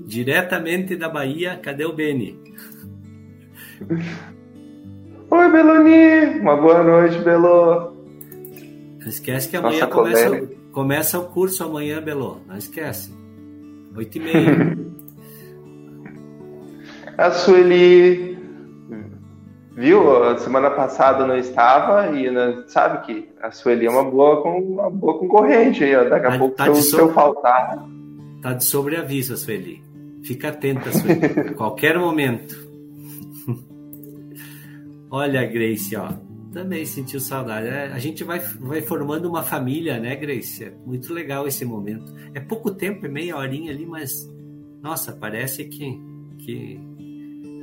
Diretamente 0.06 0.96
da 0.96 1.08
Bahia, 1.08 1.58
cadê 1.62 1.84
o 1.84 1.92
Beni? 1.92 2.38
Oi, 5.30 5.50
Beloni! 5.50 6.40
Uma 6.40 6.56
boa 6.56 6.82
noite, 6.82 7.18
Belo. 7.18 7.94
Não 9.00 9.08
esquece 9.08 9.48
que 9.48 9.56
amanhã 9.56 9.86
começa, 9.86 10.48
começa, 10.72 11.18
o 11.18 11.26
curso 11.26 11.64
amanhã, 11.64 12.00
Belo. 12.00 12.40
Não 12.46 12.56
esquece. 12.56 13.14
Oito 13.96 14.18
e 14.18 14.20
meia. 14.20 14.78
a 17.18 17.30
Sueli 17.30 18.36
viu? 19.76 20.24
A 20.24 20.38
semana 20.38 20.70
passada 20.70 21.26
não 21.26 21.36
estava 21.36 22.10
e 22.12 22.30
né, 22.30 22.64
sabe 22.66 23.06
que 23.06 23.28
a 23.42 23.50
Sueli 23.50 23.86
é 23.86 23.90
uma 23.90 24.04
boa, 24.04 24.42
uma 24.42 24.90
boa 24.90 25.18
concorrente 25.18 25.84
aí, 25.84 25.94
ó. 25.94 26.04
Daqui 26.04 26.26
a 26.26 26.30
tá, 26.30 26.38
pouco, 26.38 26.56
tá 26.56 26.64
se, 26.64 26.70
eu, 26.70 26.76
se 26.76 26.98
eu 26.98 27.12
faltar. 27.12 27.86
Tá 28.46 28.52
de 28.52 28.64
sobreaviso, 28.64 29.36
Sueli. 29.36 29.82
Fica 30.22 30.50
atenta, 30.50 30.92
Sueli. 30.92 31.52
Qualquer 31.58 31.98
momento. 31.98 32.56
Olha, 35.10 35.44
Grace, 35.44 35.96
ó. 35.96 36.12
Também 36.52 36.86
sentiu 36.86 37.18
saudade. 37.18 37.66
É, 37.66 37.86
a 37.86 37.98
gente 37.98 38.22
vai, 38.22 38.38
vai 38.38 38.82
formando 38.82 39.28
uma 39.28 39.42
família, 39.42 39.98
né, 39.98 40.14
Grace? 40.14 40.62
É 40.62 40.72
muito 40.86 41.12
legal 41.12 41.48
esse 41.48 41.64
momento. 41.64 42.14
É 42.34 42.38
pouco 42.38 42.70
tempo, 42.70 43.04
é 43.04 43.08
meia 43.08 43.36
horinha 43.36 43.72
ali, 43.72 43.84
mas 43.84 44.32
nossa, 44.80 45.12
parece 45.12 45.64
que, 45.64 46.00
que 46.38 46.80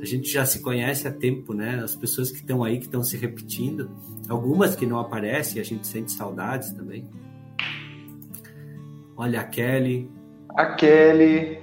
a 0.02 0.04
gente 0.04 0.30
já 0.30 0.44
se 0.44 0.60
conhece 0.60 1.08
há 1.08 1.10
tempo, 1.10 1.54
né? 1.54 1.80
As 1.82 1.96
pessoas 1.96 2.30
que 2.30 2.40
estão 2.40 2.62
aí, 2.62 2.76
que 2.76 2.84
estão 2.84 3.02
se 3.02 3.16
repetindo, 3.16 3.90
algumas 4.28 4.76
que 4.76 4.84
não 4.84 4.98
aparecem, 4.98 5.62
a 5.62 5.64
gente 5.64 5.86
sente 5.86 6.12
saudades 6.12 6.72
também. 6.72 7.08
Olha 9.16 9.40
a 9.40 9.44
Kelly. 9.44 10.10
A 10.56 10.66
Kelly, 10.66 11.58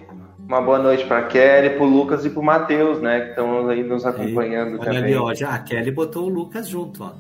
uma 0.46 0.62
boa 0.62 0.78
noite 0.78 1.06
para 1.06 1.20
a 1.20 1.28
Kelly, 1.28 1.72
para 1.72 1.84
o 1.84 1.90
Lucas 1.90 2.26
e 2.26 2.30
para 2.30 2.40
o 2.40 2.44
Matheus, 2.44 3.02
né? 3.02 3.22
Que 3.22 3.30
estão 3.30 3.70
aí 3.70 3.84
nos 3.84 4.06
acompanhando 4.06 4.74
Olha 4.74 4.84
também. 4.84 5.04
Ali, 5.04 5.16
ó, 5.16 5.34
já, 5.34 5.56
a 5.56 5.60
Kelly 5.60 5.92
botou 5.92 6.26
o 6.26 6.30
Lucas 6.30 6.68
junto, 6.68 7.04
ó. 7.04 7.14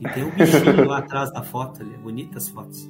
E 0.00 0.08
tem 0.08 0.24
um 0.24 0.30
bichinho 0.30 0.86
lá 0.86 0.98
atrás 0.98 1.30
da 1.32 1.42
foto 1.42 1.82
ali, 1.82 1.96
bonitas 1.98 2.48
fotos. 2.48 2.88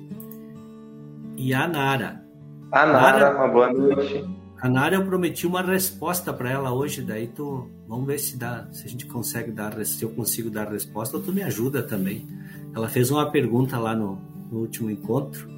E 1.37 1.53
a 1.53 1.67
Nara. 1.67 2.23
A 2.71 2.87
Nara, 2.87 3.19
Nara 3.19 3.37
uma 3.37 3.49
boa 3.49 3.73
noite. 3.73 4.25
A 4.61 4.69
Nara 4.69 4.95
eu 4.95 5.05
prometi 5.05 5.45
uma 5.45 5.63
resposta 5.63 6.33
para 6.33 6.51
ela 6.51 6.73
hoje, 6.73 7.03
daí 7.03 7.27
tu, 7.27 7.69
vamos 7.89 8.07
ver 8.07 8.19
se 8.19 8.37
dá, 8.37 8.69
se 8.71 8.87
a 8.87 8.89
gente 8.89 9.07
consegue 9.07 9.51
dar, 9.51 9.73
se 9.85 10.03
eu 10.03 10.11
consigo 10.11 10.49
dar 10.49 10.69
resposta, 10.69 11.17
ou 11.17 11.23
tu 11.23 11.33
me 11.33 11.43
ajuda 11.43 11.83
também. 11.83 12.27
Ela 12.75 12.89
fez 12.89 13.11
uma 13.11 13.31
pergunta 13.31 13.79
lá 13.79 13.97
no, 13.97 14.17
no 14.51 14.61
último 14.61 14.91
encontro, 14.91 15.49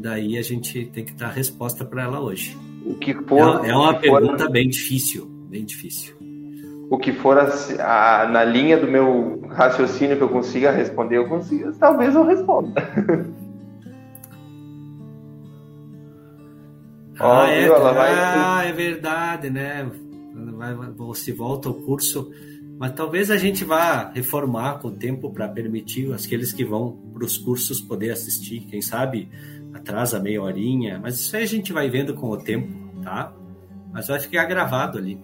daí 0.00 0.38
a 0.38 0.42
gente 0.42 0.86
tem 0.86 1.04
que 1.04 1.12
dar 1.12 1.28
resposta 1.28 1.84
para 1.84 2.04
ela 2.04 2.20
hoje. 2.20 2.56
O 2.84 2.94
que 2.94 3.14
for, 3.14 3.64
é, 3.64 3.70
é 3.70 3.74
uma 3.74 3.94
pergunta 3.94 4.44
for, 4.44 4.52
bem 4.52 4.68
difícil, 4.68 5.26
bem 5.48 5.64
difícil. 5.64 6.16
O 6.90 6.96
que 6.96 7.12
for 7.12 7.36
a, 7.38 8.22
a, 8.22 8.28
na 8.28 8.44
linha 8.44 8.78
do 8.78 8.86
meu 8.86 9.42
raciocínio 9.50 10.16
que 10.16 10.22
eu 10.22 10.28
consiga 10.28 10.70
responder, 10.70 11.18
eu 11.18 11.28
consigo, 11.28 11.72
talvez 11.72 12.14
eu 12.14 12.24
responda. 12.24 12.72
Ah, 17.20 17.50
é, 17.50 17.68
ah, 17.68 18.64
é 18.64 18.72
verdade, 18.72 19.50
né? 19.50 19.90
Vai, 20.56 20.72
se 21.16 21.32
volta 21.32 21.68
ao 21.68 21.74
curso, 21.74 22.30
mas 22.78 22.92
talvez 22.92 23.28
a 23.28 23.36
gente 23.36 23.64
vá 23.64 24.12
reformar 24.14 24.78
com 24.78 24.86
o 24.86 24.92
tempo 24.92 25.32
para 25.32 25.48
permitir 25.48 26.12
aqueles 26.12 26.52
que 26.52 26.64
vão 26.64 26.96
para 27.12 27.24
os 27.24 27.36
cursos 27.36 27.80
poder 27.80 28.10
assistir. 28.12 28.60
Quem 28.70 28.80
sabe 28.80 29.28
atrasa 29.72 30.20
meia 30.20 30.42
horinha, 30.42 30.98
mas 31.02 31.14
isso 31.14 31.36
aí 31.36 31.42
a 31.42 31.46
gente 31.46 31.72
vai 31.72 31.88
vendo 31.88 32.14
com 32.14 32.28
o 32.28 32.36
tempo, 32.36 32.68
tá? 33.02 33.32
Mas 33.92 34.08
vai 34.08 34.20
ficar 34.20 34.44
gravado 34.44 34.98
ali. 34.98 35.20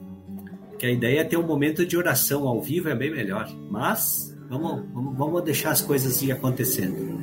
Porque 0.70 0.86
a 0.86 0.90
ideia 0.90 1.20
é 1.20 1.24
ter 1.24 1.36
um 1.36 1.46
momento 1.46 1.86
de 1.86 1.96
oração 1.96 2.48
ao 2.48 2.60
vivo, 2.60 2.88
é 2.88 2.94
bem 2.94 3.10
melhor. 3.10 3.48
Mas 3.70 4.36
vamos, 4.48 4.84
vamos, 4.92 5.16
vamos 5.16 5.42
deixar 5.44 5.70
as 5.70 5.80
coisas 5.80 6.20
ir 6.22 6.32
acontecendo. 6.32 7.22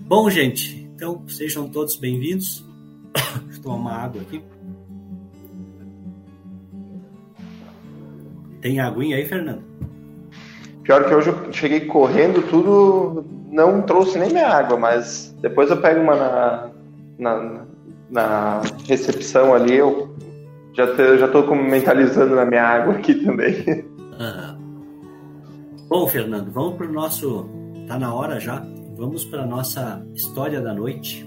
Bom, 0.00 0.28
gente, 0.30 0.88
então 0.94 1.22
sejam 1.28 1.68
todos 1.68 1.96
bem-vindos. 1.96 2.64
Deixa 3.46 3.62
tomar 3.62 3.76
uma 3.76 3.92
água 3.92 4.22
aqui. 4.22 4.42
Tem 8.60 8.80
aguinha 8.80 9.16
aí, 9.16 9.24
Fernando? 9.24 9.62
Pior 10.82 11.06
que 11.06 11.14
hoje 11.14 11.28
eu 11.30 11.52
cheguei 11.52 11.80
correndo, 11.80 12.42
tudo 12.48 13.24
não 13.50 13.82
trouxe 13.82 14.18
nem 14.18 14.30
minha 14.30 14.48
água, 14.48 14.76
mas 14.76 15.35
depois 15.48 15.70
eu 15.70 15.76
pego 15.76 16.00
uma 16.00 16.16
na, 16.16 16.70
na, 17.18 17.66
na 18.10 18.62
recepção 18.88 19.54
ali, 19.54 19.76
eu 19.76 20.12
já, 20.72 20.94
te, 20.94 21.18
já 21.18 21.28
tô 21.28 21.54
mentalizando 21.54 22.34
na 22.34 22.44
minha 22.44 22.64
água 22.64 22.94
aqui 22.94 23.14
também. 23.14 23.84
Ah. 24.18 24.56
Bom, 25.88 26.06
Fernando, 26.08 26.50
vamos 26.50 26.76
para 26.76 26.86
o 26.86 26.92
nosso. 26.92 27.48
Tá 27.86 27.96
na 27.96 28.12
hora 28.12 28.40
já. 28.40 28.66
Vamos 28.96 29.24
para 29.24 29.42
a 29.42 29.46
nossa 29.46 30.04
história 30.14 30.60
da 30.60 30.74
noite. 30.74 31.24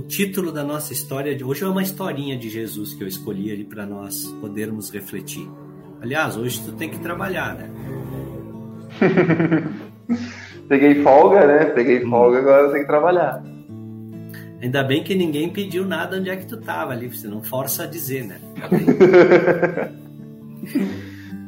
o 0.00 0.02
título 0.02 0.50
da 0.50 0.64
nossa 0.64 0.94
história 0.94 1.36
de 1.36 1.44
hoje 1.44 1.62
é 1.62 1.68
uma 1.68 1.82
historinha 1.82 2.34
de 2.34 2.48
Jesus 2.48 2.94
que 2.94 3.04
eu 3.04 3.08
escolhi 3.08 3.52
ali 3.52 3.64
para 3.64 3.84
nós 3.84 4.24
podermos 4.40 4.90
refletir. 4.90 5.46
Aliás, 6.00 6.38
hoje 6.38 6.58
tu 6.64 6.72
tem 6.72 6.88
que 6.88 6.98
trabalhar, 7.00 7.54
né? 7.54 7.70
Peguei 10.70 11.02
folga, 11.02 11.46
né? 11.48 11.64
Peguei 11.64 12.04
hum. 12.04 12.10
folga, 12.10 12.38
agora 12.38 12.62
eu 12.62 12.70
tenho 12.70 12.84
que 12.84 12.88
trabalhar. 12.88 13.42
Ainda 14.62 14.84
bem 14.84 15.02
que 15.02 15.16
ninguém 15.16 15.48
pediu 15.48 15.84
nada 15.84 16.16
onde 16.16 16.30
é 16.30 16.36
que 16.36 16.46
tu 16.46 16.58
tava 16.58 16.92
ali, 16.92 17.08
você 17.08 17.26
não 17.26 17.42
força 17.42 17.82
a 17.82 17.86
dizer, 17.86 18.24
né? 18.24 18.38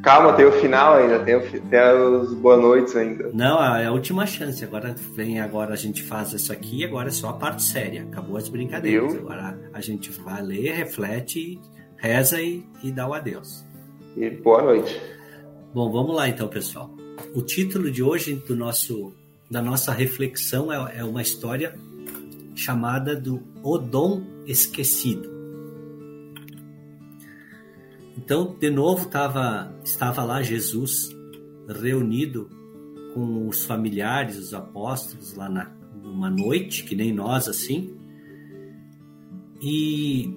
Calma, 0.02 0.32
tem 0.32 0.44
o 0.44 0.50
final 0.50 0.94
ainda, 0.94 1.20
tem, 1.20 1.36
o, 1.36 1.40
tem 1.40 1.80
os 1.80 2.34
boa 2.34 2.56
noites 2.56 2.96
ainda. 2.96 3.30
Não, 3.32 3.62
é 3.62 3.86
a 3.86 3.92
última 3.92 4.26
chance. 4.26 4.64
Agora 4.64 4.92
vem, 5.14 5.38
agora 5.38 5.74
a 5.74 5.76
gente 5.76 6.02
faz 6.02 6.32
isso 6.32 6.52
aqui 6.52 6.80
e 6.80 6.84
agora 6.84 7.06
é 7.06 7.12
só 7.12 7.28
a 7.28 7.34
parte 7.34 7.62
séria. 7.62 8.02
Acabou 8.02 8.36
as 8.36 8.48
brincadeiras. 8.48 9.14
Eu? 9.14 9.20
Agora 9.20 9.56
a 9.72 9.80
gente 9.80 10.10
vai 10.10 10.42
ler, 10.42 10.72
reflete, 10.72 11.60
reza 11.96 12.42
e, 12.42 12.66
e 12.82 12.90
dá 12.90 13.06
o 13.06 13.14
adeus. 13.14 13.64
E 14.16 14.28
boa 14.30 14.62
noite. 14.62 15.00
Bom, 15.72 15.92
vamos 15.92 16.16
lá 16.16 16.28
então, 16.28 16.48
pessoal. 16.48 16.90
O 17.34 17.42
título 17.42 17.90
de 17.90 18.02
hoje 18.02 18.34
do 18.34 18.54
nosso, 18.54 19.14
da 19.50 19.62
nossa 19.62 19.92
reflexão 19.92 20.72
é, 20.72 20.98
é 20.98 21.04
uma 21.04 21.22
história 21.22 21.78
chamada 22.54 23.16
do 23.16 23.42
O 23.62 23.78
Dom 23.78 24.22
Esquecido. 24.46 25.30
Então, 28.16 28.56
de 28.58 28.70
novo, 28.70 29.08
tava, 29.08 29.74
estava 29.84 30.22
lá 30.24 30.42
Jesus 30.42 31.14
reunido 31.68 32.50
com 33.14 33.48
os 33.48 33.64
familiares, 33.64 34.36
os 34.36 34.52
apóstolos, 34.52 35.34
lá 35.34 35.48
na, 35.48 35.70
numa 36.02 36.30
noite, 36.30 36.84
que 36.84 36.94
nem 36.94 37.12
nós 37.12 37.48
assim. 37.48 37.96
E, 39.60 40.34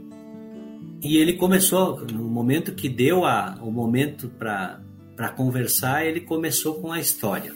e 1.02 1.18
ele 1.18 1.34
começou, 1.34 2.06
no 2.06 2.24
momento 2.24 2.74
que 2.74 2.88
deu 2.88 3.26
a, 3.26 3.58
o 3.62 3.72
momento 3.72 4.30
para 4.30 4.85
conversar, 5.30 6.06
ele 6.06 6.22
começou 6.22 6.76
com 6.76 6.92
a 6.92 7.00
história. 7.00 7.54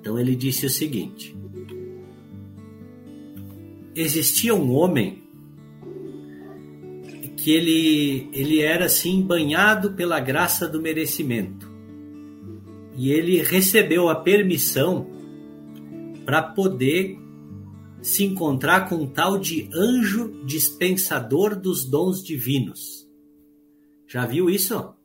Então 0.00 0.18
ele 0.18 0.34
disse 0.34 0.66
o 0.66 0.70
seguinte: 0.70 1.36
Existia 3.94 4.54
um 4.54 4.72
homem 4.72 5.22
que 7.36 7.52
ele, 7.52 8.28
ele 8.32 8.60
era 8.60 8.86
assim 8.86 9.22
banhado 9.22 9.92
pela 9.92 10.18
graça 10.18 10.66
do 10.66 10.82
merecimento. 10.82 11.70
E 12.96 13.12
ele 13.12 13.40
recebeu 13.40 14.08
a 14.08 14.16
permissão 14.16 15.06
para 16.24 16.42
poder 16.42 17.16
se 18.02 18.24
encontrar 18.24 18.88
com 18.88 18.96
um 18.96 19.06
tal 19.06 19.38
de 19.38 19.68
anjo 19.72 20.44
dispensador 20.44 21.54
dos 21.54 21.84
dons 21.84 22.22
divinos. 22.22 23.06
Já 24.08 24.26
viu 24.26 24.50
isso? 24.50 24.95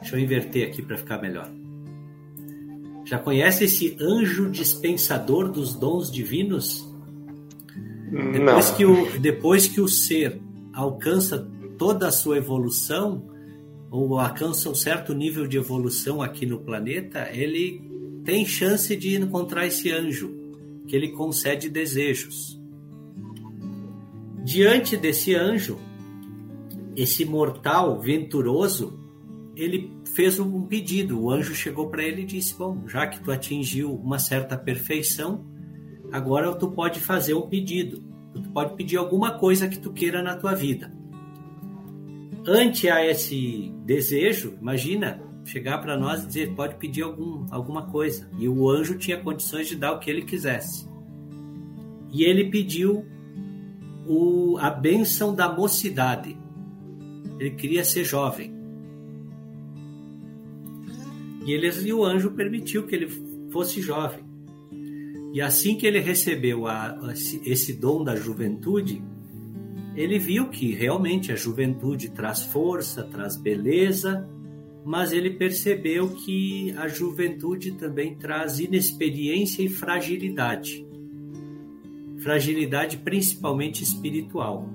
Deixa 0.00 0.16
eu 0.16 0.20
inverter 0.20 0.68
aqui 0.68 0.82
para 0.82 0.96
ficar 0.96 1.20
melhor. 1.20 1.50
Já 3.04 3.18
conhece 3.18 3.64
esse 3.64 3.96
anjo 4.00 4.50
dispensador 4.50 5.50
dos 5.50 5.74
dons 5.74 6.10
divinos? 6.10 6.86
Depois 8.32 8.70
que, 8.70 8.84
o, 8.84 9.18
depois 9.18 9.66
que 9.66 9.80
o 9.80 9.88
ser 9.88 10.40
alcança 10.72 11.48
toda 11.78 12.08
a 12.08 12.12
sua 12.12 12.36
evolução, 12.36 13.22
ou 13.90 14.18
alcança 14.18 14.68
um 14.68 14.74
certo 14.74 15.14
nível 15.14 15.46
de 15.46 15.56
evolução 15.56 16.20
aqui 16.20 16.44
no 16.44 16.58
planeta, 16.58 17.28
ele 17.32 17.82
tem 18.24 18.44
chance 18.44 18.94
de 18.94 19.16
encontrar 19.16 19.66
esse 19.66 19.90
anjo, 19.90 20.34
que 20.86 20.94
ele 20.94 21.08
concede 21.08 21.68
desejos. 21.68 22.60
Diante 24.44 24.96
desse 24.96 25.34
anjo, 25.34 25.78
esse 26.96 27.24
mortal 27.24 27.98
venturoso, 28.00 28.98
ele 29.58 29.92
fez 30.14 30.38
um 30.38 30.62
pedido. 30.62 31.20
O 31.20 31.30
anjo 31.30 31.52
chegou 31.52 31.90
para 31.90 32.04
ele 32.04 32.22
e 32.22 32.26
disse: 32.26 32.56
Bom, 32.56 32.86
já 32.86 33.08
que 33.08 33.20
tu 33.20 33.32
atingiu 33.32 33.92
uma 33.92 34.18
certa 34.18 34.56
perfeição, 34.56 35.44
agora 36.12 36.54
tu 36.54 36.70
pode 36.70 37.00
fazer 37.00 37.34
um 37.34 37.48
pedido. 37.48 38.04
Tu 38.32 38.50
pode 38.50 38.76
pedir 38.76 38.96
alguma 38.96 39.36
coisa 39.36 39.66
que 39.66 39.78
tu 39.78 39.92
queira 39.92 40.22
na 40.22 40.36
tua 40.36 40.54
vida. 40.54 40.92
Ante 42.46 42.88
a 42.88 43.04
esse 43.04 43.74
desejo, 43.84 44.56
imagina 44.60 45.20
chegar 45.44 45.78
para 45.78 45.96
nós 45.96 46.22
e 46.22 46.26
dizer 46.28 46.54
pode 46.54 46.76
pedir 46.76 47.02
algum, 47.02 47.44
alguma 47.50 47.82
coisa. 47.90 48.30
E 48.38 48.48
o 48.48 48.70
anjo 48.70 48.96
tinha 48.96 49.18
condições 49.18 49.66
de 49.66 49.74
dar 49.74 49.92
o 49.92 49.98
que 49.98 50.08
ele 50.08 50.22
quisesse. 50.22 50.88
E 52.12 52.22
ele 52.22 52.48
pediu 52.48 53.04
o, 54.06 54.56
a 54.58 54.70
bênção 54.70 55.34
da 55.34 55.52
mocidade. 55.52 56.38
Ele 57.40 57.50
queria 57.50 57.84
ser 57.84 58.04
jovem. 58.04 58.57
E, 61.48 61.52
ele, 61.54 61.66
e 61.66 61.94
o 61.94 62.04
anjo 62.04 62.32
permitiu 62.32 62.86
que 62.86 62.94
ele 62.94 63.08
fosse 63.50 63.80
jovem. 63.80 64.22
E 65.32 65.40
assim 65.40 65.78
que 65.78 65.86
ele 65.86 65.98
recebeu 65.98 66.66
a, 66.66 66.90
a, 66.90 67.14
esse 67.42 67.72
dom 67.72 68.04
da 68.04 68.14
juventude, 68.14 69.02
ele 69.96 70.18
viu 70.18 70.50
que 70.50 70.74
realmente 70.74 71.32
a 71.32 71.36
juventude 71.36 72.10
traz 72.10 72.44
força, 72.44 73.02
traz 73.02 73.34
beleza, 73.38 74.28
mas 74.84 75.10
ele 75.10 75.30
percebeu 75.30 76.10
que 76.10 76.74
a 76.76 76.86
juventude 76.86 77.72
também 77.72 78.14
traz 78.14 78.60
inexperiência 78.60 79.62
e 79.62 79.70
fragilidade. 79.70 80.86
Fragilidade 82.18 82.98
principalmente 82.98 83.82
espiritual. 83.82 84.68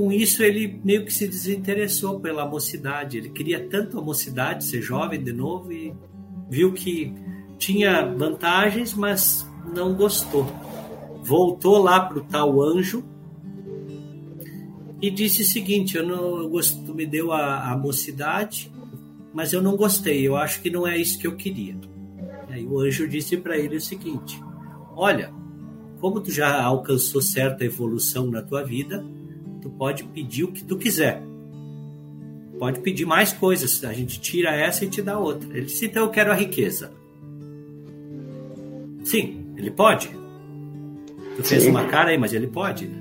Com 0.00 0.10
isso 0.10 0.42
ele 0.42 0.80
meio 0.82 1.04
que 1.04 1.12
se 1.12 1.28
desinteressou 1.28 2.18
pela 2.20 2.48
mocidade. 2.48 3.18
Ele 3.18 3.28
queria 3.28 3.68
tanto 3.68 3.98
a 3.98 4.02
mocidade, 4.02 4.64
ser 4.64 4.80
jovem 4.80 5.22
de 5.22 5.30
novo, 5.30 5.70
e 5.70 5.94
viu 6.48 6.72
que 6.72 7.14
tinha 7.58 8.06
vantagens, 8.06 8.94
mas 8.94 9.46
não 9.74 9.94
gostou. 9.94 10.46
Voltou 11.22 11.76
lá 11.76 12.00
para 12.00 12.16
o 12.16 12.24
tal 12.24 12.62
anjo 12.62 13.04
e 15.02 15.10
disse 15.10 15.42
o 15.42 15.44
seguinte: 15.44 15.98
eu 15.98 16.06
não 16.06 16.38
eu 16.38 16.48
gosto, 16.48 16.94
me 16.94 17.04
deu 17.04 17.30
a, 17.30 17.70
a, 17.70 17.76
mocidade, 17.76 18.72
mas 19.34 19.52
eu 19.52 19.60
não 19.60 19.76
gostei. 19.76 20.26
Eu 20.26 20.34
acho 20.34 20.62
que 20.62 20.70
não 20.70 20.86
é 20.86 20.96
isso 20.96 21.18
que 21.18 21.26
eu 21.26 21.36
queria. 21.36 21.76
E 22.48 22.54
aí 22.54 22.66
o 22.66 22.80
anjo 22.80 23.06
disse 23.06 23.36
para 23.36 23.58
ele 23.58 23.76
o 23.76 23.80
seguinte: 23.82 24.42
olha, 24.96 25.30
como 26.00 26.22
tu 26.22 26.30
já 26.30 26.58
alcançou 26.62 27.20
certa 27.20 27.66
evolução 27.66 28.30
na 28.30 28.40
tua 28.40 28.64
vida, 28.64 29.04
tu 29.60 29.70
pode 29.70 30.04
pedir 30.04 30.44
o 30.44 30.52
que 30.52 30.64
tu 30.64 30.76
quiser. 30.76 31.22
Pode 32.58 32.80
pedir 32.80 33.06
mais 33.06 33.32
coisas. 33.32 33.82
A 33.84 33.92
gente 33.92 34.20
tira 34.20 34.54
essa 34.54 34.84
e 34.84 34.88
te 34.88 35.00
dá 35.00 35.18
outra. 35.18 35.48
Ele 35.56 35.66
disse: 35.66 35.86
então 35.86 36.04
eu 36.04 36.10
quero 36.10 36.30
a 36.30 36.34
riqueza. 36.34 36.92
Sim, 39.04 39.46
ele 39.56 39.70
pode. 39.70 40.10
Tu 41.36 41.42
fez 41.42 41.66
uma 41.66 41.86
cara 41.86 42.10
aí, 42.10 42.18
mas 42.18 42.32
ele 42.32 42.46
pode. 42.46 42.86
Né? 42.86 43.00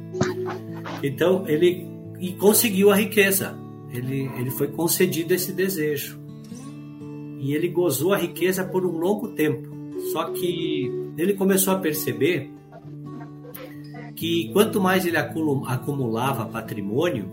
Então 1.03 1.47
ele 1.47 1.85
e 2.19 2.33
conseguiu 2.33 2.91
a 2.91 2.95
riqueza. 2.95 3.57
Ele, 3.91 4.29
ele 4.37 4.51
foi 4.51 4.67
concedido 4.67 5.33
esse 5.33 5.51
desejo. 5.51 6.19
E 7.39 7.53
ele 7.53 7.69
gozou 7.69 8.13
a 8.13 8.17
riqueza 8.17 8.63
por 8.63 8.85
um 8.85 8.97
longo 8.97 9.29
tempo. 9.29 9.69
Só 10.11 10.25
que 10.31 10.91
ele 11.17 11.33
começou 11.33 11.73
a 11.73 11.79
perceber 11.79 12.51
que 14.19 14.51
quanto 14.51 14.81
mais 14.81 15.05
ele 15.05 15.15
acumulava 15.15 16.45
patrimônio, 16.45 17.31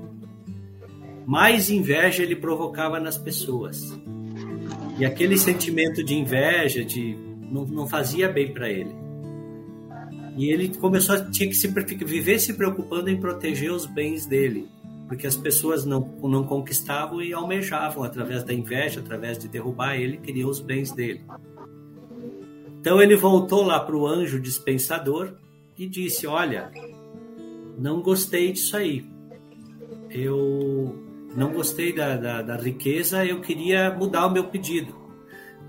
mais 1.26 1.69
inveja 1.69 2.23
ele 2.23 2.37
provocava 2.37 3.00
nas 3.00 3.19
pessoas. 3.19 3.93
E 4.97 5.05
aquele 5.05 5.37
sentimento 5.37 6.05
de 6.05 6.14
inveja, 6.14 6.85
de 6.85 7.19
não, 7.50 7.66
não 7.66 7.88
fazia 7.88 8.28
bem 8.28 8.55
para 8.55 8.71
ele. 8.71 8.95
E 10.37 10.49
ele 10.49 10.69
começou 10.76 11.16
a 11.16 11.25
tinha 11.28 11.49
que 11.49 11.57
se, 11.57 11.66
viver 11.66 12.38
se 12.38 12.55
preocupando 12.55 13.11
em 13.11 13.19
proteger 13.19 13.73
os 13.73 13.85
bens 13.85 14.25
dele, 14.25 14.69
porque 15.09 15.26
as 15.26 15.37
pessoas 15.37 15.85
não, 15.85 16.09
não 16.23 16.45
conquistavam 16.45 17.21
e 17.21 17.33
almejavam 17.33 18.05
através 18.05 18.45
da 18.45 18.55
inveja, 18.55 19.00
através 19.00 19.37
de 19.38 19.49
derrubar 19.49 19.97
ele, 19.97 20.19
queriam 20.19 20.49
os 20.49 20.61
bens 20.61 20.93
dele. 20.93 21.23
Então 22.78 23.02
ele 23.02 23.16
voltou 23.16 23.64
lá 23.64 23.81
para 23.81 23.97
o 23.97 24.07
anjo 24.07 24.40
dispensador 24.40 25.35
e 25.76 25.87
disse: 25.87 26.26
Olha, 26.26 26.71
não 27.78 28.00
gostei 28.00 28.52
disso 28.52 28.76
aí. 28.76 29.04
Eu 30.11 30.95
não 31.37 31.52
gostei 31.52 31.92
da, 31.92 32.16
da, 32.16 32.42
da 32.42 32.56
riqueza, 32.56 33.25
eu 33.25 33.40
queria 33.40 33.90
mudar 33.90 34.26
o 34.26 34.33
meu 34.33 34.45
pedido. 34.45 34.95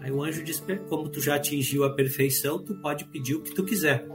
Aí 0.01 0.11
o 0.11 0.23
anjo 0.23 0.43
disse: 0.43 0.61
Como 0.89 1.09
tu 1.09 1.19
já 1.19 1.35
atingiu 1.35 1.83
a 1.83 1.93
perfeição, 1.93 2.63
tu 2.63 2.75
pode 2.75 3.05
pedir 3.05 3.35
o 3.35 3.41
que 3.41 3.53
tu 3.53 3.63
quiser. 3.63 4.07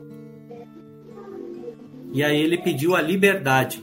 E 2.12 2.22
aí 2.22 2.40
ele 2.40 2.58
pediu 2.58 2.94
a 2.94 3.00
liberdade. 3.00 3.82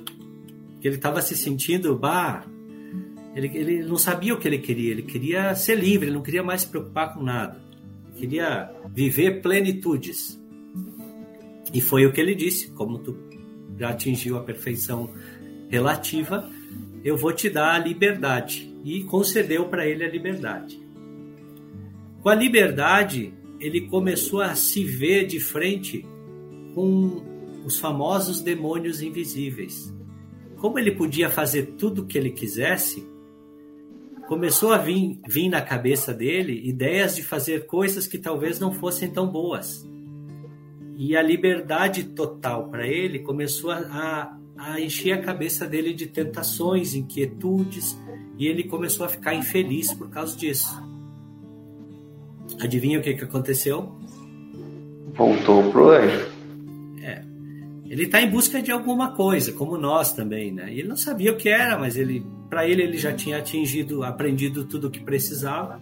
Que 0.79 0.87
ele 0.87 0.95
estava 0.95 1.21
se 1.21 1.35
sentindo, 1.35 1.97
bah, 1.97 2.45
ele, 3.35 3.51
ele 3.53 3.83
não 3.83 3.97
sabia 3.97 4.33
o 4.33 4.37
que 4.37 4.47
ele 4.47 4.59
queria. 4.59 4.91
Ele 4.91 5.01
queria 5.01 5.53
ser 5.55 5.75
livre, 5.75 6.07
ele 6.07 6.15
não 6.15 6.23
queria 6.23 6.43
mais 6.43 6.61
se 6.61 6.67
preocupar 6.67 7.13
com 7.13 7.21
nada. 7.21 7.61
Ele 8.07 8.19
queria 8.19 8.71
viver 8.93 9.41
plenitudes. 9.41 10.38
E 11.73 11.81
foi 11.81 12.05
o 12.05 12.11
que 12.11 12.19
ele 12.19 12.35
disse: 12.35 12.71
como 12.71 12.99
tu 12.99 13.17
já 13.77 13.89
atingiu 13.89 14.37
a 14.37 14.43
perfeição 14.43 15.09
relativa, 15.69 16.49
eu 17.03 17.15
vou 17.15 17.33
te 17.33 17.49
dar 17.49 17.75
a 17.75 17.79
liberdade. 17.79 18.69
E 18.83 19.03
concedeu 19.03 19.65
para 19.65 19.87
ele 19.87 20.03
a 20.03 20.09
liberdade. 20.09 20.79
Com 22.21 22.29
a 22.29 22.35
liberdade, 22.35 23.33
ele 23.59 23.81
começou 23.81 24.41
a 24.41 24.55
se 24.55 24.83
ver 24.83 25.25
de 25.25 25.39
frente 25.39 26.05
com 26.73 27.23
os 27.65 27.77
famosos 27.77 28.41
demônios 28.41 29.01
invisíveis. 29.01 29.93
Como 30.57 30.79
ele 30.79 30.91
podia 30.91 31.29
fazer 31.29 31.73
tudo 31.77 32.01
o 32.01 32.05
que 32.05 32.17
ele 32.17 32.31
quisesse, 32.31 33.05
começou 34.27 34.71
a 34.71 34.77
vir, 34.77 35.19
vir 35.27 35.49
na 35.49 35.61
cabeça 35.61 36.13
dele 36.13 36.67
ideias 36.67 37.15
de 37.15 37.23
fazer 37.23 37.65
coisas 37.65 38.07
que 38.07 38.17
talvez 38.17 38.59
não 38.59 38.73
fossem 38.73 39.09
tão 39.09 39.27
boas. 39.27 39.88
E 40.99 41.15
a 41.15 41.21
liberdade 41.21 42.03
total 42.03 42.67
para 42.67 42.85
ele 42.85 43.19
começou 43.19 43.71
a, 43.71 44.37
a 44.57 44.81
encher 44.81 45.13
a 45.13 45.21
cabeça 45.21 45.65
dele 45.65 45.93
de 45.93 46.07
tentações, 46.07 46.93
inquietudes, 46.93 47.97
e 48.37 48.45
ele 48.45 48.65
começou 48.65 49.05
a 49.05 49.09
ficar 49.09 49.33
infeliz 49.33 49.93
por 49.93 50.09
causa 50.09 50.35
disso. 50.35 50.67
Adivinha 52.59 52.99
o 52.99 53.01
que, 53.01 53.13
que 53.13 53.23
aconteceu? 53.23 53.95
Voltou 55.13 55.71
pro 55.71 55.91
anjo. 55.91 56.37
Ele 57.89 58.03
está 58.03 58.21
em 58.21 58.29
busca 58.29 58.61
de 58.61 58.69
alguma 58.69 59.13
coisa, 59.13 59.53
como 59.53 59.77
nós 59.77 60.11
também, 60.11 60.51
né? 60.51 60.69
Ele 60.69 60.87
não 60.87 60.97
sabia 60.97 61.31
o 61.31 61.37
que 61.37 61.47
era, 61.47 61.79
mas 61.79 61.95
ele, 61.95 62.23
para 62.49 62.67
ele, 62.67 62.83
ele 62.83 62.97
já 62.97 63.13
tinha 63.13 63.37
atingido, 63.37 64.03
aprendido 64.03 64.65
tudo 64.65 64.87
o 64.87 64.91
que 64.91 64.99
precisava. 64.99 65.81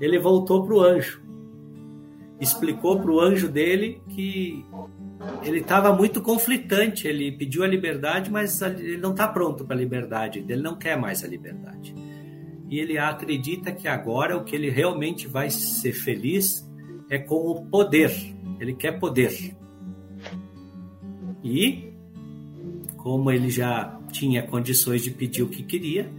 Ele 0.00 0.18
voltou 0.18 0.64
para 0.64 0.74
o 0.74 0.80
anjo, 0.80 1.20
explicou 2.40 3.00
para 3.00 3.10
o 3.10 3.20
anjo 3.20 3.48
dele 3.48 4.00
que 4.08 4.64
ele 5.42 5.60
estava 5.60 5.92
muito 5.94 6.20
conflitante. 6.20 7.06
Ele 7.06 7.32
pediu 7.32 7.62
a 7.62 7.66
liberdade, 7.66 8.30
mas 8.30 8.60
ele 8.60 8.98
não 8.98 9.12
está 9.12 9.26
pronto 9.26 9.64
para 9.64 9.76
a 9.76 9.78
liberdade. 9.78 10.44
Ele 10.48 10.62
não 10.62 10.76
quer 10.76 10.98
mais 10.98 11.24
a 11.24 11.26
liberdade. 11.26 11.94
E 12.68 12.78
ele 12.78 12.98
acredita 12.98 13.72
que 13.72 13.86
agora 13.86 14.36
o 14.36 14.44
que 14.44 14.54
ele 14.54 14.70
realmente 14.70 15.26
vai 15.26 15.50
ser 15.50 15.92
feliz 15.92 16.68
é 17.08 17.18
com 17.18 17.36
o 17.36 17.66
poder. 17.66 18.12
Ele 18.60 18.74
quer 18.74 18.98
poder. 18.98 19.56
E, 21.42 21.92
como 22.96 23.30
ele 23.30 23.50
já 23.50 24.00
tinha 24.10 24.42
condições 24.42 25.02
de 25.02 25.10
pedir 25.10 25.42
o 25.42 25.48
que 25.48 25.62
queria, 25.62 26.10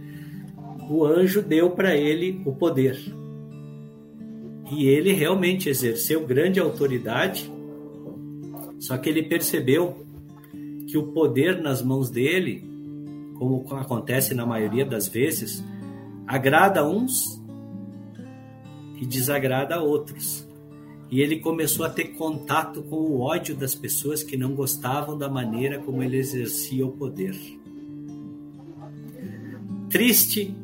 o 0.88 1.04
anjo 1.04 1.42
deu 1.42 1.70
para 1.70 1.94
ele 1.94 2.40
o 2.46 2.54
poder. 2.54 2.98
E 4.70 4.86
ele 4.86 5.12
realmente 5.12 5.68
exerceu 5.68 6.26
grande 6.26 6.60
autoridade, 6.60 7.50
só 8.78 8.96
que 8.98 9.08
ele 9.08 9.22
percebeu 9.22 10.06
que 10.86 10.96
o 10.96 11.08
poder 11.08 11.60
nas 11.60 11.82
mãos 11.82 12.10
dele, 12.10 12.62
como 13.34 13.64
acontece 13.76 14.34
na 14.34 14.46
maioria 14.46 14.84
das 14.84 15.08
vezes, 15.08 15.64
agrada 16.26 16.86
uns 16.86 17.42
e 19.00 19.06
desagrada 19.06 19.80
outros 19.80 20.48
e 21.10 21.22
ele 21.22 21.38
começou 21.40 21.86
a 21.86 21.90
ter 21.90 22.08
contato 22.08 22.82
com 22.82 22.96
o 22.96 23.20
ódio 23.20 23.56
das 23.56 23.74
pessoas 23.74 24.22
que 24.22 24.36
não 24.36 24.54
gostavam 24.54 25.16
da 25.16 25.28
maneira 25.28 25.78
como 25.78 26.02
ele 26.02 26.18
exercia 26.18 26.86
o 26.86 26.92
poder. 26.92 27.34
Triste, 29.88 30.54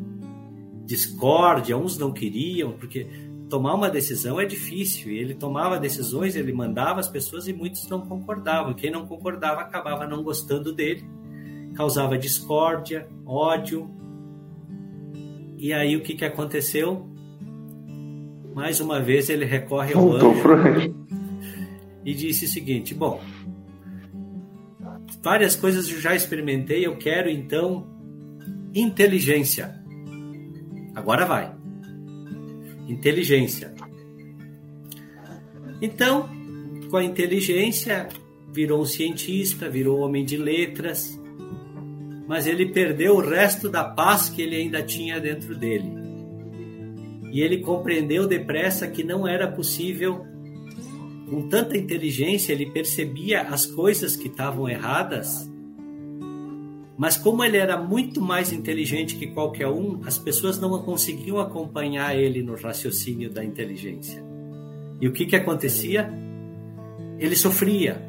discórdia, 0.85 1.79
uns 1.79 1.97
não 1.97 2.13
queriam, 2.13 2.73
porque 2.73 3.07
tomar 3.49 3.75
uma 3.75 3.91
decisão 3.91 4.41
é 4.41 4.45
difícil, 4.45 5.13
e 5.13 5.19
ele 5.19 5.35
tomava 5.35 5.79
decisões, 5.79 6.37
ele 6.37 6.53
mandava 6.53 7.01
as 7.01 7.09
pessoas 7.09 7.47
e 7.47 7.53
muitos 7.53 7.89
não 7.89 8.01
concordavam. 8.01 8.75
Quem 8.75 8.91
não 8.91 9.07
concordava 9.07 9.61
acabava 9.61 10.07
não 10.07 10.23
gostando 10.23 10.73
dele, 10.73 11.05
causava 11.75 12.19
discórdia, 12.19 13.09
ódio. 13.25 13.91
E 15.57 15.73
aí 15.73 15.97
o 15.97 16.03
que, 16.03 16.15
que 16.15 16.25
aconteceu? 16.25 17.09
Mais 18.55 18.81
uma 18.81 19.01
vez 19.01 19.29
ele 19.29 19.45
recorre 19.45 19.95
ao 19.95 20.13
anjo 20.13 20.95
e 22.05 22.15
disse 22.15 22.45
o 22.45 22.49
seguinte: 22.49 22.95
Bom, 22.95 23.21
várias 25.23 25.57
coisas 25.57 25.89
eu 25.91 26.01
já 26.01 26.15
experimentei, 26.15 26.87
eu 26.87 26.97
quero 26.97 27.29
então 27.29 27.87
inteligência. 28.75 29.83
Agora 30.95 31.27
vai. 31.27 31.64
Inteligência. 32.89 33.75
Então, 35.81 36.29
com 36.91 36.97
a 36.97 37.05
inteligência, 37.05 38.09
virou 38.53 38.83
um 38.83 38.87
cientista, 38.87 39.69
virou 39.69 40.01
homem 40.01 40.25
de 40.25 40.37
letras, 40.37 41.21
mas 42.27 42.47
ele 42.47 42.67
perdeu 42.67 43.17
o 43.17 43.21
resto 43.21 43.69
da 43.69 43.85
paz 43.85 44.29
que 44.29 44.43
ele 44.43 44.57
ainda 44.57 44.83
tinha 44.83 45.21
dentro 45.21 45.57
dele 45.57 46.05
e 47.35 47.41
ele 47.41 47.59
compreendeu 47.59 48.29
depressa 48.29 48.87
que 48.87 49.03
não 49.03 49.27
era 49.27 49.51
possível. 49.51 50.25
Com 51.29 51.49
tanta 51.49 51.77
inteligência, 51.77 52.53
ele 52.53 52.71
percebia 52.71 53.43
as 53.43 53.67
coisas 53.67 54.15
que 54.15 54.29
estavam 54.29 54.69
erradas 54.69 55.51
Mas 56.97 57.17
como 57.17 57.45
ele 57.45 57.57
era 57.57 57.77
muito 57.77 58.21
mais 58.21 58.53
inteligente 58.53 59.17
que 59.17 59.27
qualquer 59.27 59.67
um, 59.67 60.01
as 60.05 60.17
pessoas 60.17 60.61
não 60.61 60.79
conseguiam 60.83 61.41
acompanhar 61.41 62.17
ele 62.17 62.43
no 62.43 62.55
raciocínio 62.55 63.31
da 63.31 63.45
inteligência. 63.45 64.23
E 65.01 65.09
o 65.09 65.13
que 65.13 65.27
que 65.27 65.35
acontecia? 65.35 66.09
Ele 67.19 67.35
sofria. 67.35 68.01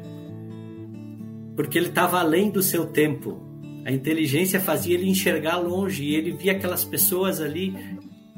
Porque 1.56 1.76
ele 1.76 1.88
estava 1.88 2.20
além 2.20 2.50
do 2.50 2.62
seu 2.62 2.86
tempo. 2.86 3.40
A 3.84 3.90
inteligência 3.90 4.60
fazia 4.60 4.94
ele 4.94 5.08
enxergar 5.08 5.56
longe 5.56 6.04
e 6.04 6.14
ele 6.14 6.32
via 6.32 6.52
aquelas 6.52 6.84
pessoas 6.84 7.40
ali 7.40 7.74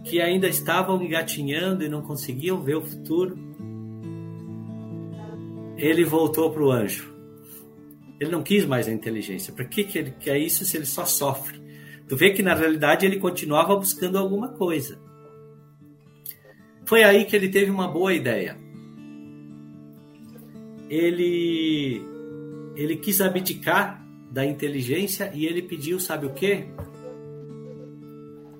que 0.02 0.20
ainda 0.20 0.48
estavam 0.48 1.02
engatinhando 1.02 1.84
e 1.84 1.88
não 1.88 2.00
conseguiam 2.00 2.62
ver 2.62 2.76
o 2.76 2.82
futuro. 2.82 3.38
Ele 5.76 6.04
voltou 6.04 6.50
para 6.50 6.62
o 6.62 6.70
anjo. 6.70 7.17
Ele 8.20 8.30
não 8.30 8.42
quis 8.42 8.64
mais 8.64 8.88
a 8.88 8.92
inteligência. 8.92 9.52
Para 9.52 9.64
que, 9.64 9.84
que 9.84 9.98
ele 9.98 10.10
quer 10.18 10.38
isso 10.38 10.64
se 10.64 10.76
ele 10.76 10.86
só 10.86 11.04
sofre? 11.04 11.60
Tu 12.08 12.16
vê 12.16 12.30
que 12.30 12.42
na 12.42 12.54
realidade 12.54 13.04
ele 13.04 13.18
continuava 13.18 13.76
buscando 13.76 14.18
alguma 14.18 14.48
coisa. 14.48 14.98
Foi 16.84 17.04
aí 17.04 17.24
que 17.26 17.36
ele 17.36 17.48
teve 17.48 17.70
uma 17.70 17.86
boa 17.86 18.14
ideia. 18.14 18.56
Ele 20.88 22.02
ele 22.74 22.96
quis 22.96 23.20
abdicar 23.20 24.06
da 24.30 24.44
inteligência 24.44 25.30
e 25.34 25.44
ele 25.46 25.62
pediu, 25.62 25.98
sabe 25.98 26.26
o 26.26 26.32
quê? 26.32 26.66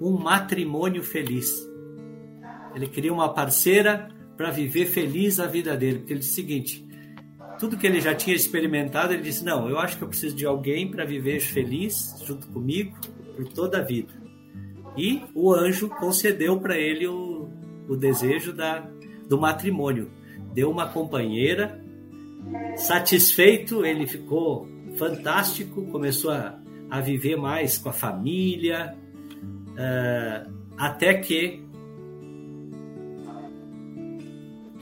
Um 0.01 0.18
matrimônio 0.18 1.03
feliz. 1.03 1.66
Ele 2.75 2.87
queria 2.87 3.12
uma 3.12 3.33
parceira 3.33 4.09
para 4.37 4.51
viver 4.51 4.87
feliz 4.87 5.40
a 5.40 5.47
vida 5.47 5.77
dele, 5.77 5.99
porque 5.99 6.12
ele 6.12 6.21
disse 6.21 6.33
o 6.33 6.35
seguinte: 6.35 6.88
tudo 7.59 7.77
que 7.77 7.87
ele 7.87 8.01
já 8.01 8.14
tinha 8.14 8.35
experimentado, 8.35 9.12
ele 9.12 9.23
disse: 9.23 9.44
Não, 9.44 9.68
eu 9.68 9.79
acho 9.79 9.97
que 9.97 10.03
eu 10.03 10.09
preciso 10.09 10.35
de 10.35 10.47
alguém 10.47 10.90
para 10.90 11.05
viver 11.05 11.40
feliz 11.40 12.14
junto 12.25 12.47
comigo 12.49 12.97
por 13.37 13.49
toda 13.49 13.79
a 13.79 13.83
vida. 13.83 14.12
E 14.97 15.23
o 15.35 15.53
anjo 15.53 15.88
concedeu 15.88 16.59
para 16.59 16.77
ele 16.77 17.07
o, 17.07 17.49
o 17.88 17.97
desejo 17.97 18.53
da, 18.53 18.88
do 19.29 19.38
matrimônio. 19.38 20.11
Deu 20.53 20.71
uma 20.71 20.88
companheira. 20.88 21.81
Satisfeito, 22.77 23.85
ele 23.85 24.07
ficou 24.07 24.66
fantástico, 24.97 25.87
começou 25.87 26.31
a, 26.31 26.59
a 26.90 27.01
viver 27.01 27.37
mais 27.37 27.79
com 27.79 27.90
a 27.90 27.92
família, 27.92 28.97
uh, 29.73 30.53
até 30.77 31.14
que 31.14 31.68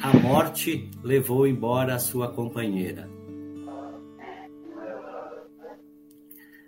a 0.07 0.13
morte 0.21 0.89
levou 1.03 1.49
embora 1.49 1.97
a 1.97 1.99
sua 1.99 2.29
companheira. 2.29 3.11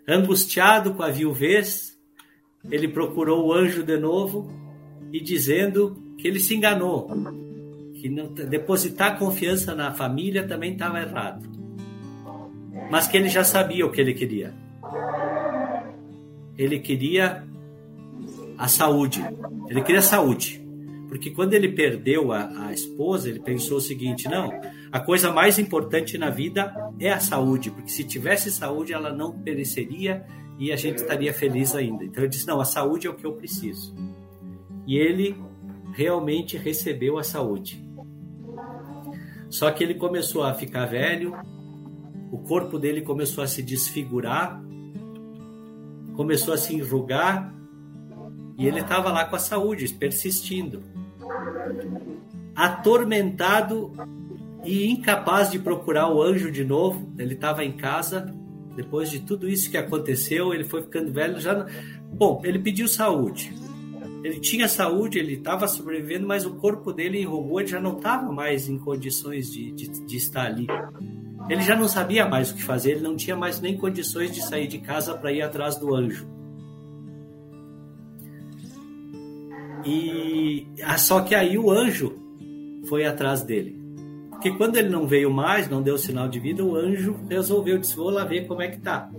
Angustiado 0.09 0.95
com 0.95 1.05
a 1.05 1.09
viuvez, 1.09 1.97
ele 2.69 2.89
procurou 2.89 3.47
o 3.47 3.53
anjo 3.53 3.85
de 3.85 3.97
novo 3.97 4.51
e 5.13 5.21
dizendo 5.21 5.97
que 6.19 6.27
ele 6.27 6.41
se 6.41 6.57
enganou, 6.57 7.09
que 7.95 8.09
não, 8.09 8.27
depositar 8.27 9.17
confiança 9.21 9.73
na 9.73 9.95
família 9.95 10.45
também 10.45 10.73
estava 10.73 11.01
errado, 11.01 11.49
mas 12.91 13.07
que 13.07 13.17
ele 13.17 13.29
já 13.29 13.45
sabia 13.45 13.87
o 13.87 13.93
que 13.93 14.01
ele 14.01 14.15
queria. 14.15 14.53
Ele 16.57 16.81
queria 16.81 17.47
a 18.57 18.67
saúde, 18.67 19.25
ele 19.69 19.81
queria 19.83 20.03
saúde. 20.03 20.58
Porque 21.09 21.31
quando 21.31 21.55
ele 21.55 21.71
perdeu 21.71 22.33
a, 22.33 22.67
a, 22.67 22.73
esposa, 22.73 23.31
ele 23.31 23.41
pensou 23.41 23.79
o 23.79 23.81
seguinte: 23.81 24.29
não, 24.29 24.51
a 24.93 25.01
coisa 25.01 25.33
mais 25.33 25.59
importante 25.59 26.19
na 26.19 26.29
vida 26.29 26.75
é 27.01 27.11
a 27.11 27.19
saúde, 27.19 27.71
porque 27.71 27.89
se 27.89 28.05
tivesse 28.05 28.51
saúde, 28.51 28.93
ela 28.93 29.11
não 29.11 29.33
pereceria 29.33 30.25
e 30.59 30.71
a 30.71 30.77
gente 30.77 30.99
estaria 30.99 31.33
feliz 31.33 31.75
ainda. 31.75 32.05
Então 32.05 32.23
ele 32.23 32.31
disse: 32.31 32.47
não, 32.47 32.61
a 32.61 32.65
saúde 32.65 33.07
é 33.07 33.11
o 33.11 33.15
que 33.15 33.25
eu 33.25 33.33
preciso. 33.33 33.95
E 34.87 34.99
ele 34.99 35.37
realmente 35.95 36.59
recebeu 36.59 37.19
a 37.19 37.25
saúde. 37.25 37.83
Só 39.49 39.71
que 39.71 39.83
ele 39.83 39.95
começou 39.95 40.43
a 40.43 40.53
ficar 40.53 40.85
velho, 40.85 41.35
o 42.31 42.37
corpo 42.37 42.79
dele 42.79 43.01
começou 43.01 43.43
a 43.43 43.47
se 43.47 43.63
desfigurar, 43.63 44.63
começou 46.15 46.53
a 46.53 46.59
se 46.59 46.75
enrugar, 46.75 47.55
e 48.59 48.67
ele 48.67 48.81
estava 48.81 49.11
lá 49.11 49.25
com 49.25 49.37
a 49.37 49.39
saúde, 49.39 49.89
persistindo 49.95 50.98
atormentado 52.55 53.93
e 54.65 54.91
incapaz 54.91 55.51
de 55.51 55.59
procurar 55.59 56.09
o 56.09 56.21
anjo 56.21 56.51
de 56.51 56.65
novo. 56.65 57.13
Ele 57.19 57.35
estava 57.35 57.65
em 57.65 57.73
casa. 57.73 58.35
Depois 58.75 59.11
de 59.11 59.21
tudo 59.21 59.49
isso 59.49 59.71
que 59.71 59.77
aconteceu, 59.77 60.53
ele 60.53 60.65
foi 60.65 60.83
ficando 60.83 61.13
velho. 61.13 61.41
Já, 61.41 61.67
bom, 62.13 62.41
ele 62.45 62.59
pediu 62.59 62.89
saúde. 62.89 63.53
Ele 64.23 64.41
tinha 64.41 64.69
saúde, 64.69 65.19
ele 65.19 65.35
estava 65.35 65.69
sobrevivendo, 65.69 66.27
mas 66.27 66.45
o 66.45 66.55
corpo 66.57 66.93
dele 66.93 67.21
enrugou, 67.21 67.61
ele 67.61 67.69
já 67.69 67.81
não 67.81 67.97
estava 67.97 68.33
mais 68.33 68.69
em 68.69 68.77
condições 68.77 69.51
de, 69.51 69.71
de, 69.71 70.05
de 70.05 70.17
estar 70.17 70.47
ali. 70.47 70.67
Ele 71.49 71.63
já 71.63 71.77
não 71.77 71.89
sabia 71.89 72.27
mais 72.27 72.51
o 72.51 72.55
que 72.57 72.63
fazer, 72.63 72.93
ele 72.93 73.01
não 73.01 73.17
tinha 73.17 73.37
mais 73.37 73.61
nem 73.61 73.77
condições 73.77 74.33
de 74.33 74.43
sair 74.43 74.67
de 74.67 74.79
casa 74.79 75.15
para 75.15 75.33
ir 75.33 75.41
atrás 75.41 75.77
do 75.77 75.95
anjo. 75.95 76.27
E 79.85 80.67
ah, 80.83 80.99
só 80.99 81.21
que 81.21 81.35
aí 81.35 81.59
o 81.59 81.71
anjo 81.71 82.17
foi 82.89 83.05
atrás 83.05 83.43
dele. 83.43 83.79
Porque 84.31 84.53
quando 84.53 84.77
ele 84.77 84.89
não 84.89 85.07
veio 85.07 85.31
mais, 85.31 85.69
não 85.69 85.83
deu 85.83 85.99
sinal 85.99 86.29
de 86.29 86.39
vida, 86.39 86.65
o 86.65 86.77
anjo 86.77 87.17
resolveu, 87.29 87.79
disse, 87.79 87.97
vou 87.97 88.11
lá 88.11 88.25
ver 88.25 88.47
como 88.47 88.63
é 88.63 88.69
que 88.69 88.79
tá. 88.79 89.11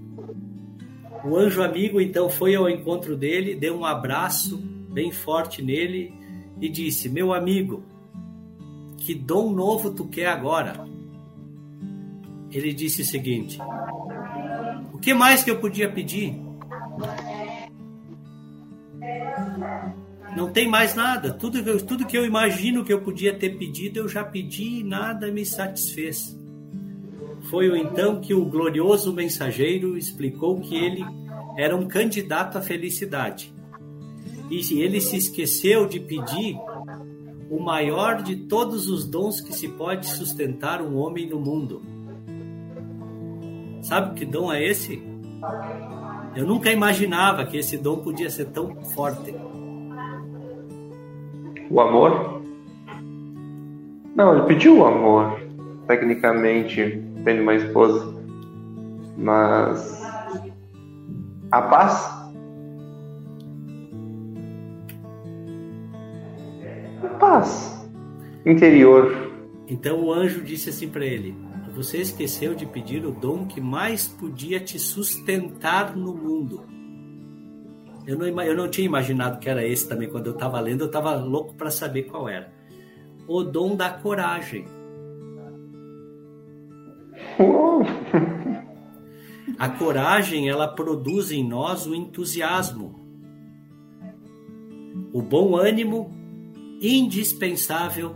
O 1.24 1.36
anjo 1.36 1.62
amigo 1.62 2.00
então 2.00 2.30
foi 2.30 2.56
ao 2.56 2.70
encontro 2.70 3.18
dele, 3.18 3.56
deu 3.56 3.78
um 3.78 3.84
abraço 3.84 4.58
bem 4.90 5.12
forte 5.12 5.62
nele 5.62 6.14
e 6.62 6.70
disse: 6.70 7.10
Meu 7.10 7.34
amigo, 7.34 7.84
que 8.98 9.14
dom 9.14 9.52
novo 9.52 9.92
tu 9.92 10.08
quer 10.08 10.28
agora? 10.28 10.88
Ele 12.52 12.74
disse 12.74 13.02
o 13.02 13.06
seguinte: 13.06 13.60
O 14.94 14.98
que 14.98 15.14
mais 15.14 15.44
que 15.44 15.52
eu 15.52 15.60
podia 15.60 15.92
pedir? 15.92 16.40
Não 20.36 20.52
tem 20.52 20.68
mais 20.68 20.96
nada. 20.96 21.34
Tudo, 21.34 21.84
tudo 21.84 22.06
que 22.06 22.18
eu 22.18 22.26
imagino 22.26 22.84
que 22.84 22.94
eu 22.94 23.02
podia 23.02 23.34
ter 23.34 23.58
pedido, 23.58 23.98
eu 23.98 24.08
já 24.08 24.24
pedi 24.24 24.80
e 24.80 24.84
nada 24.84 25.32
me 25.32 25.46
satisfez. 25.46 26.38
Foi 27.50 27.80
então 27.80 28.20
que 28.22 28.34
o 28.34 28.46
glorioso 28.46 29.14
mensageiro 29.14 29.98
explicou 29.98 30.60
que 30.60 30.76
ele 30.76 31.04
era 31.58 31.76
um 31.76 31.88
candidato 31.88 32.58
à 32.58 32.62
felicidade. 32.62 33.54
E 34.50 34.82
ele 34.82 35.00
se 35.00 35.18
esqueceu 35.18 35.88
de 35.88 36.00
pedir 36.00 36.58
o 37.50 37.60
maior 37.60 38.22
de 38.22 38.36
todos 38.36 38.88
os 38.88 39.06
dons 39.06 39.42
que 39.42 39.54
se 39.54 39.68
pode 39.68 40.08
sustentar 40.08 40.82
um 40.82 40.96
homem 40.98 41.28
no 41.28 41.40
mundo. 41.40 41.82
Sabe 43.82 44.18
que 44.18 44.26
dom 44.26 44.52
é 44.52 44.64
esse? 44.64 45.02
Eu 46.36 46.46
nunca 46.46 46.72
imaginava 46.72 47.46
que 47.46 47.58
esse 47.58 47.78
dom 47.78 47.98
podia 47.98 48.30
ser 48.30 48.46
tão 48.46 48.76
forte. 48.84 49.34
O 51.70 51.80
amor? 51.80 52.42
Não, 54.16 54.36
ele 54.36 54.46
pediu 54.48 54.80
o 54.80 54.86
amor, 54.86 55.40
tecnicamente, 55.88 57.04
tendo 57.24 57.42
uma 57.42 57.56
esposa. 57.56 58.14
Mas. 59.18 60.02
A 61.52 61.62
paz? 61.62 62.20
A 67.04 67.08
paz 67.20 67.80
interior. 68.46 69.32
Então 69.68 70.04
o 70.04 70.14
anjo 70.14 70.42
disse 70.42 70.70
assim 70.70 70.90
para 70.90 71.06
ele: 71.06 71.36
Você 71.76 72.00
esqueceu 72.00 72.56
de 72.56 72.66
pedir 72.66 73.06
o 73.06 73.12
dom 73.12 73.46
que 73.46 73.62
mais 73.62 74.08
podia 74.08 74.60
te 74.60 74.80
sustentar 74.80 75.96
no 75.96 76.14
mundo. 76.14 76.79
Eu 78.10 78.18
não, 78.18 78.26
eu 78.42 78.58
não 78.58 78.68
tinha 78.68 78.86
imaginado 78.86 79.38
que 79.38 79.48
era 79.48 79.64
esse 79.64 79.88
também. 79.88 80.10
Quando 80.10 80.26
eu 80.26 80.34
estava 80.34 80.60
lendo, 80.60 80.82
eu 80.82 80.88
estava 80.88 81.14
louco 81.14 81.54
para 81.54 81.70
saber 81.70 82.06
qual 82.06 82.28
era. 82.28 82.52
O 83.28 83.44
dom 83.44 83.76
da 83.76 83.92
coragem. 83.92 84.66
A 89.60 89.70
coragem, 89.70 90.50
ela 90.50 90.68
produz 90.68 91.32
em 91.32 91.48
nós 91.48 91.86
o 91.86 91.94
entusiasmo, 91.94 93.00
o 95.14 95.22
bom 95.22 95.56
ânimo 95.56 96.12
indispensável 96.82 98.16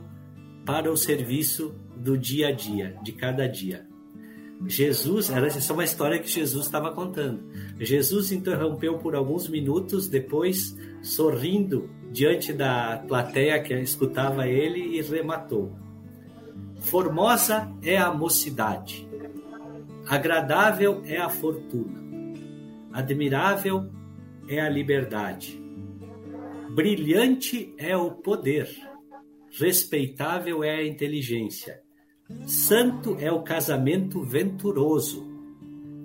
para 0.65 0.91
o 0.91 0.97
serviço 0.97 1.75
do 1.95 2.17
dia 2.17 2.47
a 2.47 2.51
dia, 2.51 2.97
de 3.03 3.11
cada 3.11 3.47
dia. 3.47 3.85
Jesus, 4.65 5.29
era 5.29 5.47
é 5.47 5.73
uma 5.73 5.83
história 5.83 6.19
que 6.19 6.29
Jesus 6.29 6.65
estava 6.65 6.91
contando. 6.91 7.43
Jesus 7.79 8.31
interrompeu 8.31 8.97
por 8.97 9.15
alguns 9.15 9.47
minutos, 9.47 10.07
depois, 10.07 10.77
sorrindo 11.01 11.89
diante 12.11 12.53
da 12.53 13.03
plateia 13.07 13.61
que 13.61 13.73
escutava 13.73 14.47
ele, 14.47 14.97
e 14.97 15.01
rematou: 15.01 15.75
Formosa 16.79 17.71
é 17.81 17.97
a 17.97 18.13
mocidade, 18.13 19.07
agradável 20.07 21.01
é 21.05 21.17
a 21.17 21.29
fortuna, 21.29 22.01
Admirável 22.93 23.89
é 24.47 24.61
a 24.61 24.69
liberdade. 24.69 25.59
Brilhante 26.69 27.73
é 27.77 27.97
o 27.97 28.11
poder. 28.11 28.69
Respeitável 29.59 30.63
é 30.63 30.77
a 30.77 30.87
inteligência. 30.87 31.82
Santo 32.45 33.15
é 33.19 33.31
o 33.31 33.41
casamento 33.41 34.21
venturoso. 34.21 35.25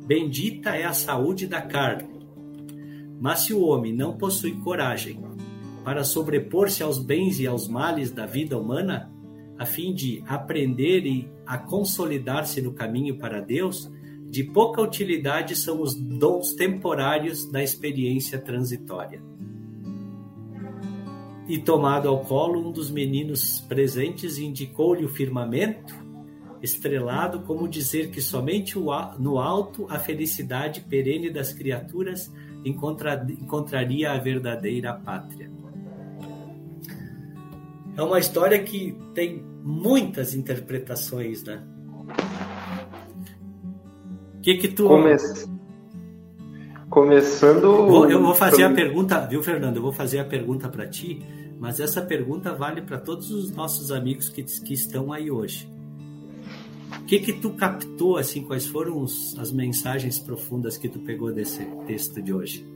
Bendita 0.07 0.71
é 0.71 0.85
a 0.85 0.93
saúde 0.93 1.47
da 1.47 1.61
carne. 1.61 2.19
Mas 3.21 3.41
se 3.41 3.53
o 3.53 3.63
homem 3.63 3.93
não 3.93 4.17
possui 4.17 4.53
coragem 4.53 5.21
para 5.85 6.05
sobrepor-se 6.05 6.83
aos 6.83 6.99
bens 6.99 7.41
e 7.41 7.47
aos 7.47 7.67
males 7.67 8.11
da 8.11 8.27
vida 8.27 8.59
humana, 8.59 9.11
a 9.59 9.67
fim 9.67 9.93
de 9.93 10.23
aprender 10.27 11.05
e 11.05 11.29
a 11.45 11.59
consolidar-se 11.59 12.63
no 12.63 12.73
caminho 12.73 13.19
para 13.19 13.41
Deus, 13.41 13.91
de 14.31 14.45
pouca 14.45 14.81
utilidade 14.83 15.57
são 15.57 15.81
os 15.81 15.95
dons 15.95 16.53
temporários 16.53 17.51
da 17.51 17.63
experiência 17.63 18.39
transitória. 18.39 19.23
E 21.49 21.57
tomado 21.59 22.09
ao 22.09 22.21
colo, 22.21 22.69
um 22.69 22.71
dos 22.71 22.91
meninos 22.91 23.61
presentes 23.61 24.39
indicou-lhe 24.39 25.05
o 25.05 25.09
firmamento, 25.09 25.95
estrelado, 26.63 27.41
como 27.41 27.69
dizer 27.69 28.11
que 28.11 28.21
somente 28.21 28.79
no 29.19 29.39
alto 29.39 29.87
a 29.89 29.99
felicidade 29.99 30.81
perene 30.81 31.31
das 31.31 31.53
criaturas 31.53 32.33
encontraria 32.65 34.13
a 34.13 34.19
verdadeira 34.19 34.93
pátria. 34.93 35.51
É 37.97 38.03
uma 38.03 38.19
história 38.19 38.63
que 38.63 38.97
tem 39.15 39.43
muitas 39.63 40.35
interpretações, 40.35 41.43
né? 41.43 41.63
O 44.37 44.41
que 44.41 44.57
que 44.57 44.69
tu... 44.69 44.87
Come... 44.87 45.17
Começando... 46.89 48.09
Eu 48.09 48.23
vou 48.23 48.35
fazer 48.35 48.65
a 48.65 48.73
pergunta, 48.73 49.27
viu, 49.27 49.43
Fernando? 49.43 49.77
Eu 49.77 49.83
vou 49.83 49.93
fazer 49.93 50.21
a 50.21 50.25
pergunta 50.25 50.69
para 50.69 50.87
ti, 50.87 51.23
mas 51.59 51.81
essa 51.81 52.01
pergunta 52.01 52.55
vale 52.55 52.83
para 52.83 52.99
todos 52.99 53.31
os 53.31 53.51
nossos 53.51 53.91
amigos 53.91 54.29
que, 54.29 54.43
que 54.43 54.73
estão 54.73 55.13
aí 55.13 55.31
hoje. 55.31 55.69
O 57.09 57.11
que 57.11 57.21
que 57.21 57.33
tu 57.33 57.49
captou, 57.55 58.19
assim, 58.19 58.43
quais 58.43 58.67
foram 58.67 59.01
os, 59.01 59.35
as 59.39 59.51
mensagens 59.51 60.19
profundas 60.19 60.77
que 60.77 60.91
tu 60.91 60.99
pegou 60.99 61.33
desse 61.33 61.65
texto 61.87 62.21
de 62.21 62.35
hoje? 62.35 62.67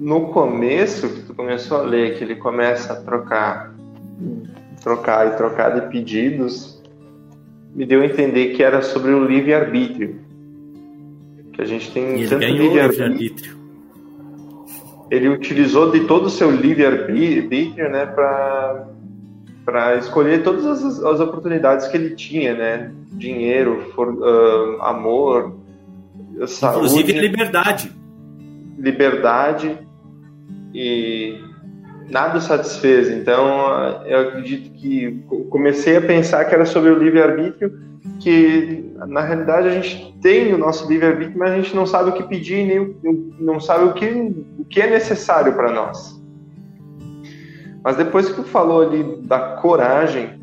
No 0.00 0.28
começo, 0.28 1.06
que 1.06 1.20
tu 1.24 1.34
começou 1.34 1.76
a 1.76 1.82
ler, 1.82 2.16
que 2.16 2.24
ele 2.24 2.36
começa 2.36 2.94
a 2.94 2.96
trocar 2.96 3.76
trocar 4.80 5.26
e 5.26 5.36
trocar 5.36 5.78
de 5.78 5.90
pedidos, 5.90 6.82
me 7.74 7.84
deu 7.84 8.00
a 8.00 8.06
entender 8.06 8.54
que 8.54 8.62
era 8.62 8.80
sobre 8.80 9.10
o 9.10 9.26
livre-arbítrio. 9.26 10.18
Que 11.52 11.60
a 11.60 11.66
gente 11.66 11.92
tem 11.92 12.22
e 12.22 12.26
tanto 12.26 12.46
livre-arbítrio. 12.46 13.58
Ele 15.10 15.28
utilizou 15.28 15.90
de 15.90 16.06
todo 16.06 16.28
o 16.28 16.30
seu 16.30 16.50
livre-arbítrio 16.50 17.90
né, 17.90 18.06
para 18.06 18.88
escolher 19.98 20.42
todas 20.42 20.64
as, 20.64 21.02
as, 21.02 21.20
oportunidades 21.20 21.88
que 21.88 21.96
ele 21.96 22.14
tinha, 22.14 22.54
né? 22.54 22.92
Dinheiro, 23.12 23.92
for, 23.94 24.12
uh, 24.12 24.82
amor, 24.82 25.56
saúde. 26.46 26.86
Inclusive 26.86 27.12
liberdade. 27.12 27.92
Liberdade 28.78 29.78
e 30.74 31.40
nada 32.08 32.40
satisfez. 32.40 33.10
Então, 33.10 34.02
eu 34.06 34.28
acredito 34.28 34.70
que 34.74 35.24
comecei 35.50 35.96
a 35.96 36.02
pensar 36.02 36.44
que 36.44 36.54
era 36.54 36.64
sobre 36.64 36.90
o 36.90 36.98
livre-arbítrio, 36.98 37.72
que 38.20 38.92
na 39.08 39.22
realidade 39.22 39.68
a 39.68 39.70
gente 39.72 40.16
tem 40.22 40.52
o 40.54 40.58
nosso 40.58 40.88
livre-arbítrio, 40.88 41.38
mas 41.38 41.52
a 41.52 41.56
gente 41.56 41.74
não 41.74 41.86
sabe 41.86 42.10
o 42.10 42.12
que 42.12 42.22
pedir, 42.22 42.64
nem 42.66 42.96
não 43.40 43.60
sabe 43.60 43.84
o 43.84 43.92
que, 43.92 44.06
o 44.58 44.64
que 44.64 44.80
é 44.80 44.90
necessário 44.90 45.52
para 45.54 45.72
nós. 45.72 46.20
Mas 47.86 47.96
depois 47.96 48.28
que 48.28 48.34
tu 48.34 48.42
falou 48.42 48.82
ali 48.82 49.04
da 49.22 49.38
coragem, 49.38 50.40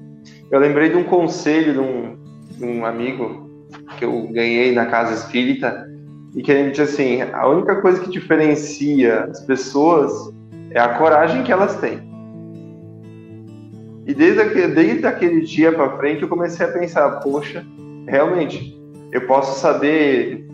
eu 0.49 0.57
lembrei 0.61 0.87
de 0.87 0.95
um 0.95 1.03
conselho 1.03 1.73
de 1.73 1.79
um, 1.79 2.17
de 2.57 2.63
um 2.63 2.85
amigo 2.85 3.67
que 3.97 4.05
eu 4.05 4.29
ganhei 4.31 4.71
na 4.71 4.85
casa 4.85 5.13
espírita, 5.13 5.85
e 6.33 6.41
que 6.41 6.49
ele 6.49 6.69
disse 6.69 6.83
assim: 6.83 7.21
a 7.21 7.45
única 7.49 7.81
coisa 7.81 7.99
que 7.99 8.09
diferencia 8.09 9.25
as 9.25 9.41
pessoas 9.41 10.33
é 10.71 10.79
a 10.79 10.97
coragem 10.97 11.43
que 11.43 11.51
elas 11.51 11.75
têm. 11.81 11.99
E 14.07 14.13
desde 14.13 14.39
aquele, 14.39 14.67
desde 14.73 15.05
aquele 15.05 15.41
dia 15.41 15.73
para 15.73 15.97
frente 15.97 16.21
eu 16.21 16.29
comecei 16.29 16.65
a 16.65 16.71
pensar, 16.71 17.19
poxa, 17.19 17.61
realmente, 18.07 18.81
eu 19.11 19.27
posso 19.27 19.59
saber 19.59 20.47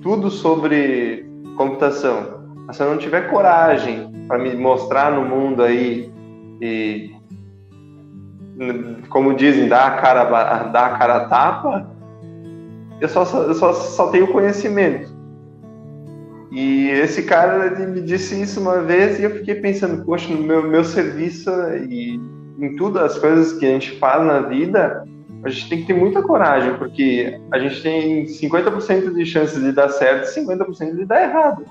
tudo 0.00 0.30
sobre 0.30 1.26
computação, 1.58 2.35
mas 2.66 2.76
se 2.76 2.82
eu 2.82 2.90
não 2.90 2.98
tiver 2.98 3.30
coragem 3.30 4.10
para 4.26 4.38
me 4.38 4.54
mostrar 4.54 5.12
no 5.12 5.24
mundo 5.24 5.62
aí 5.62 6.12
e 6.60 7.14
como 9.08 9.34
dizem, 9.34 9.68
dar 9.68 9.86
a 9.86 9.90
cara, 10.00 10.24
dar 10.24 10.86
a 10.86 10.98
cara 10.98 11.16
a 11.16 11.28
tapa, 11.28 11.90
eu 13.00 13.08
só, 13.08 13.22
eu 13.42 13.54
só, 13.54 13.72
só 13.72 14.08
tenho 14.08 14.32
conhecimento. 14.32 15.14
E 16.50 16.88
esse 16.88 17.24
cara 17.24 17.66
ele 17.66 17.86
me 17.86 18.00
disse 18.00 18.40
isso 18.40 18.60
uma 18.60 18.80
vez 18.80 19.18
e 19.18 19.24
eu 19.24 19.30
fiquei 19.30 19.56
pensando, 19.56 20.04
poxa, 20.04 20.32
no 20.32 20.42
meu, 20.42 20.62
meu 20.66 20.84
serviço 20.84 21.50
e 21.88 22.18
em 22.58 22.76
tudo 22.76 22.98
as 22.98 23.18
coisas 23.18 23.52
que 23.58 23.66
a 23.66 23.68
gente 23.68 23.98
faz 23.98 24.24
na 24.24 24.40
vida, 24.40 25.04
a 25.44 25.50
gente 25.50 25.68
tem 25.68 25.80
que 25.80 25.86
ter 25.86 25.94
muita 25.94 26.22
coragem, 26.22 26.74
porque 26.78 27.38
a 27.52 27.58
gente 27.58 27.82
tem 27.82 28.24
50% 28.24 29.12
de 29.12 29.26
chances 29.26 29.62
de 29.62 29.72
dar 29.72 29.90
certo 29.90 30.28
e 30.28 30.44
50% 30.44 30.96
de 30.96 31.04
dar 31.04 31.22
errado. 31.22 31.64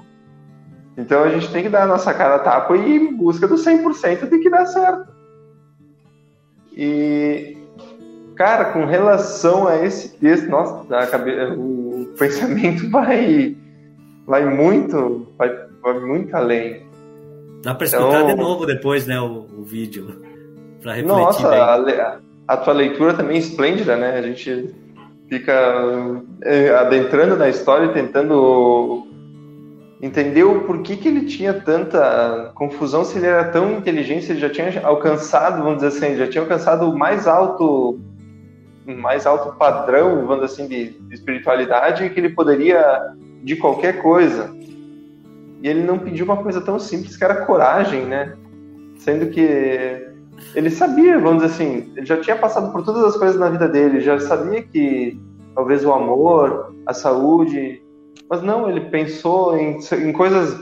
Então 0.97 1.23
a 1.23 1.29
gente 1.29 1.51
tem 1.51 1.63
que 1.63 1.69
dar 1.69 1.83
a 1.83 1.87
nossa 1.87 2.13
cara 2.13 2.35
a 2.35 2.39
tapa 2.39 2.75
e 2.75 2.95
ir 2.95 3.01
em 3.01 3.15
busca 3.15 3.47
do 3.47 3.55
100% 3.55 4.29
de 4.29 4.39
que 4.39 4.49
dá 4.49 4.65
certo. 4.65 5.07
E, 6.71 7.57
cara, 8.35 8.65
com 8.65 8.85
relação 8.85 9.67
a 9.67 9.77
esse 9.83 10.17
texto, 10.17 10.49
nossa, 10.49 10.85
o 11.57 12.13
pensamento 12.17 12.89
vai 12.91 13.55
vai 14.25 14.45
muito, 14.45 15.27
vai, 15.37 15.49
vai 15.81 15.99
muito 15.99 16.35
além. 16.35 16.83
Dá 17.61 17.75
para 17.75 17.85
escutar 17.85 18.21
então, 18.21 18.27
de 18.27 18.35
novo 18.35 18.65
depois, 18.65 19.05
né, 19.05 19.19
o, 19.19 19.45
o 19.57 19.63
vídeo, 19.63 20.21
para 20.81 20.93
refletir 20.93 21.17
Nossa, 21.17 21.47
a, 21.47 22.19
a, 22.47 22.57
tua 22.57 22.73
leitura 22.73 23.13
também 23.13 23.37
é 23.37 23.39
esplêndida, 23.39 23.95
né? 23.95 24.17
A 24.17 24.21
gente 24.21 24.73
fica 25.29 26.21
é, 26.43 26.69
adentrando 26.69 27.35
na 27.35 27.49
história 27.49 27.85
e 27.85 27.93
tentando 27.93 29.07
entender 30.01 30.43
o 30.43 30.61
porquê 30.61 30.95
que 30.95 31.07
ele 31.07 31.25
tinha 31.25 31.53
tanta 31.53 32.51
confusão, 32.55 33.03
se 33.03 33.17
ele 33.17 33.27
era 33.27 33.45
tão 33.45 33.71
inteligente, 33.71 34.25
se 34.25 34.31
ele 34.33 34.39
já 34.39 34.49
tinha 34.49 34.85
alcançado, 34.85 35.63
vamos 35.63 35.81
dizer 35.81 35.87
assim, 35.87 36.17
já 36.17 36.27
tinha 36.27 36.43
alcançado 36.43 36.89
o 36.89 36.97
mais 36.97 37.27
alto 37.27 37.99
mais 38.85 39.25
alto 39.25 39.57
padrão, 39.57 40.27
vamos 40.27 40.45
dizer 40.45 40.63
assim, 40.63 40.67
de 40.67 40.95
espiritualidade 41.11 42.07
que 42.11 42.19
ele 42.19 42.29
poderia 42.29 43.15
de 43.43 43.55
qualquer 43.55 44.01
coisa. 44.01 44.55
E 45.63 45.67
ele 45.67 45.81
não 45.81 45.97
pediu 45.97 46.25
uma 46.25 46.37
coisa 46.37 46.61
tão 46.61 46.77
simples 46.77 47.17
que 47.17 47.23
era 47.23 47.45
coragem, 47.45 48.05
né? 48.05 48.35
Sendo 48.97 49.31
que 49.31 50.07
ele 50.53 50.69
sabia, 50.69 51.17
vamos 51.17 51.41
dizer 51.41 51.55
assim, 51.55 51.91
ele 51.95 52.05
já 52.05 52.17
tinha 52.17 52.35
passado 52.35 52.71
por 52.71 52.83
todas 52.83 53.03
as 53.03 53.17
coisas 53.17 53.39
na 53.39 53.49
vida 53.49 53.67
dele, 53.67 54.01
já 54.01 54.19
sabia 54.19 54.61
que 54.61 55.19
talvez 55.55 55.83
o 55.83 55.91
amor, 55.91 56.75
a 56.85 56.93
saúde, 56.93 57.81
mas 58.29 58.41
não, 58.41 58.69
ele 58.69 58.81
pensou 58.89 59.57
em, 59.57 59.79
em 59.79 60.11
coisas 60.11 60.57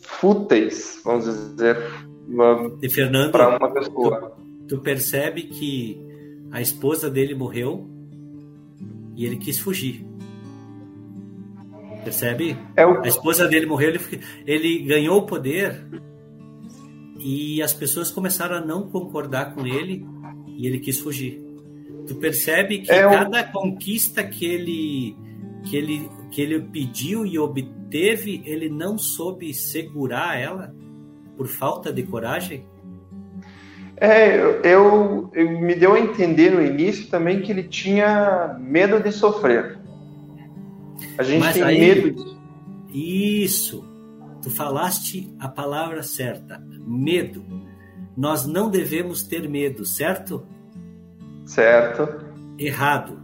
fúteis, 0.00 1.00
vamos 1.04 1.24
dizer, 1.24 1.76
para 3.30 3.56
uma 3.56 3.72
pessoa. 3.72 4.36
Tu, 4.68 4.76
tu 4.76 4.78
percebe 4.82 5.42
que 5.44 6.00
a 6.50 6.60
esposa 6.60 7.10
dele 7.10 7.34
morreu 7.34 7.88
e 9.14 9.24
ele 9.24 9.36
quis 9.36 9.58
fugir. 9.58 10.04
Percebe? 12.04 12.56
É 12.76 12.86
o... 12.86 13.02
A 13.02 13.08
esposa 13.08 13.46
dele 13.46 13.66
morreu, 13.66 13.90
ele, 13.90 14.00
ele 14.46 14.78
ganhou 14.84 15.18
o 15.18 15.26
poder 15.26 15.86
e 17.18 17.60
as 17.62 17.72
pessoas 17.72 18.10
começaram 18.10 18.56
a 18.56 18.60
não 18.60 18.88
concordar 18.88 19.54
com 19.54 19.66
ele 19.66 20.06
e 20.46 20.66
ele 20.66 20.78
quis 20.78 20.98
fugir. 21.00 21.42
Tu 22.06 22.14
percebe 22.14 22.78
que 22.78 22.90
é 22.90 23.02
cada 23.02 23.42
o... 23.42 23.52
conquista 23.52 24.24
que 24.24 24.46
ele, 24.46 25.16
que, 25.68 25.76
ele, 25.76 26.10
que 26.30 26.40
ele 26.40 26.60
pediu 26.60 27.26
e 27.26 27.38
obteve, 27.38 28.42
ele 28.44 28.68
não 28.68 28.98
soube 28.98 29.52
segurar 29.52 30.38
ela 30.38 30.74
por 31.36 31.46
falta 31.46 31.92
de 31.92 32.02
coragem? 32.02 32.66
É, 33.96 34.36
eu, 34.64 35.30
eu, 35.32 35.60
me 35.60 35.74
deu 35.74 35.94
a 35.94 36.00
entender 36.00 36.50
no 36.50 36.62
início 36.62 37.08
também 37.08 37.42
que 37.42 37.50
ele 37.50 37.64
tinha 37.64 38.56
medo 38.58 39.00
de 39.00 39.12
sofrer. 39.12 39.78
A 41.16 41.22
gente 41.22 41.40
Mas 41.40 41.54
tem 41.54 41.62
aí, 41.62 41.80
medo 41.80 42.12
de... 42.12 42.38
Isso. 43.42 43.84
Tu 44.40 44.50
falaste 44.50 45.34
a 45.38 45.48
palavra 45.48 46.02
certa. 46.02 46.62
Medo. 46.86 47.44
Nós 48.16 48.46
não 48.46 48.70
devemos 48.70 49.22
ter 49.22 49.48
medo, 49.48 49.84
certo? 49.84 50.46
Certo. 51.44 52.24
Errado. 52.56 53.20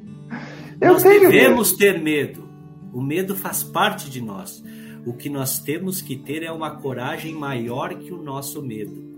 Eu 0.82 0.94
Nós 0.94 1.04
devemos 1.04 1.72
medo. 1.72 1.78
ter 1.78 2.02
medo. 2.02 2.50
O 2.94 3.02
medo 3.02 3.36
faz 3.36 3.64
parte 3.64 4.10
de 4.10 4.22
nós. 4.22 4.64
O 5.06 5.14
que 5.14 5.30
nós 5.30 5.60
temos 5.60 6.02
que 6.02 6.16
ter 6.16 6.44
é 6.44 6.52
uma 6.52 6.72
coragem 6.72 7.34
maior 7.34 7.96
que 7.96 8.14
o 8.14 8.22
nosso 8.22 8.62
medo. 8.62 9.10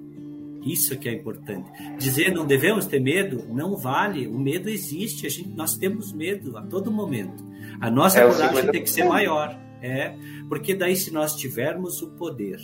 Isso 0.65 0.97
que 0.97 1.09
é 1.09 1.13
importante. 1.13 1.69
Dizer 1.97 2.33
não 2.33 2.45
devemos 2.45 2.85
ter 2.85 2.99
medo 2.99 3.45
não 3.49 3.75
vale. 3.75 4.27
O 4.27 4.37
medo 4.37 4.69
existe. 4.69 5.25
A 5.25 5.29
gente, 5.29 5.49
nós 5.49 5.75
temos 5.75 6.11
medo 6.13 6.57
a 6.57 6.61
todo 6.61 6.91
momento. 6.91 7.43
A 7.79 7.89
nossa 7.89 8.19
é, 8.19 8.27
coragem 8.27 8.71
tem 8.71 8.83
que 8.83 8.89
ser 8.89 9.05
maior. 9.05 9.59
É, 9.81 10.15
porque 10.47 10.75
daí 10.75 10.95
se 10.95 11.11
nós 11.11 11.35
tivermos 11.35 12.03
o 12.03 12.11
poder 12.11 12.59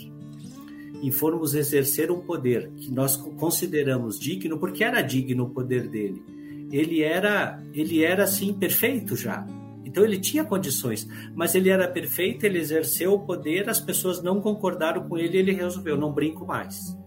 e 1.02 1.12
formos 1.12 1.56
exercer 1.56 2.12
um 2.12 2.20
poder 2.20 2.70
que 2.76 2.92
nós 2.92 3.16
consideramos 3.16 4.20
digno, 4.20 4.60
porque 4.60 4.84
era 4.84 5.02
digno 5.02 5.46
o 5.46 5.50
poder 5.50 5.88
dele. 5.88 6.24
Ele 6.72 7.02
era, 7.02 7.62
ele 7.74 8.04
era 8.04 8.24
assim 8.24 8.54
perfeito 8.54 9.16
já. 9.16 9.46
Então 9.86 10.04
ele 10.04 10.20
tinha 10.20 10.44
condições, 10.44 11.08
mas 11.34 11.56
ele 11.56 11.70
era 11.70 11.88
perfeito, 11.88 12.46
ele 12.46 12.60
exerceu 12.60 13.14
o 13.14 13.20
poder, 13.20 13.70
as 13.70 13.80
pessoas 13.80 14.22
não 14.22 14.42
concordaram 14.42 15.08
com 15.08 15.18
ele, 15.18 15.38
ele 15.38 15.54
resolveu 15.54 15.98
não 15.98 16.12
brinco 16.12 16.46
mais. 16.46 16.98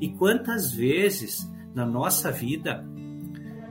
E 0.00 0.08
quantas 0.10 0.72
vezes 0.72 1.50
na 1.74 1.86
nossa 1.86 2.30
vida 2.30 2.84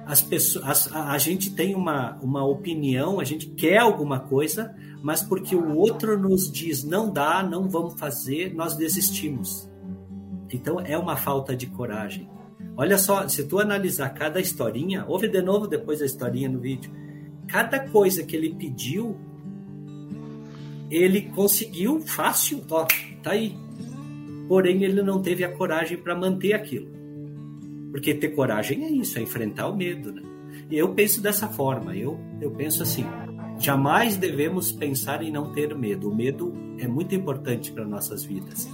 as 0.05 0.21
pessoas, 0.21 0.91
a, 0.91 1.12
a 1.12 1.17
gente 1.17 1.51
tem 1.51 1.75
uma, 1.75 2.17
uma 2.21 2.43
opinião, 2.43 3.19
a 3.19 3.23
gente 3.23 3.47
quer 3.47 3.77
alguma 3.77 4.19
coisa, 4.19 4.75
mas 5.03 5.21
porque 5.21 5.55
o 5.55 5.75
outro 5.75 6.17
nos 6.17 6.51
diz 6.51 6.84
não 6.84 7.12
dá, 7.12 7.43
não 7.43 7.69
vamos 7.69 7.99
fazer, 7.99 8.53
nós 8.53 8.75
desistimos. 8.75 9.69
Então 10.51 10.79
é 10.79 10.97
uma 10.97 11.15
falta 11.15 11.55
de 11.55 11.67
coragem. 11.67 12.29
Olha 12.75 12.97
só, 12.97 13.27
se 13.27 13.43
tu 13.43 13.60
analisar 13.60 14.10
cada 14.10 14.39
historinha, 14.39 15.05
ouve 15.07 15.27
de 15.27 15.41
novo 15.41 15.67
depois 15.67 16.01
a 16.01 16.05
historinha 16.05 16.49
no 16.49 16.60
vídeo. 16.60 16.91
Cada 17.47 17.79
coisa 17.79 18.23
que 18.23 18.36
ele 18.36 18.53
pediu, 18.55 19.17
ele 20.89 21.23
conseguiu 21.23 21.99
fácil, 22.01 22.63
ó, 22.69 22.86
tá 23.21 23.31
aí. 23.31 23.55
Porém, 24.47 24.84
ele 24.84 25.01
não 25.01 25.21
teve 25.21 25.43
a 25.43 25.51
coragem 25.51 25.97
para 25.97 26.15
manter 26.15 26.53
aquilo. 26.53 26.89
Porque 27.91 28.13
ter 28.13 28.29
coragem 28.29 28.86
é 28.86 28.89
isso, 28.89 29.19
é 29.19 29.21
enfrentar 29.21 29.67
o 29.67 29.75
medo, 29.75 30.12
né? 30.12 30.21
E 30.69 30.77
eu 30.77 30.93
penso 30.93 31.21
dessa 31.21 31.47
forma, 31.47 31.95
eu, 31.95 32.17
eu 32.39 32.51
penso 32.51 32.84
assim, 32.84 33.05
Jamais 33.62 34.17
devemos 34.17 34.71
pensar 34.71 35.21
em 35.21 35.31
não 35.31 35.53
ter 35.53 35.75
medo. 35.77 36.10
O 36.10 36.15
medo 36.15 36.51
é 36.79 36.88
muito 36.88 37.13
importante 37.13 37.71
para 37.71 37.86
nossas 37.86 38.23
vidas, 38.23 38.67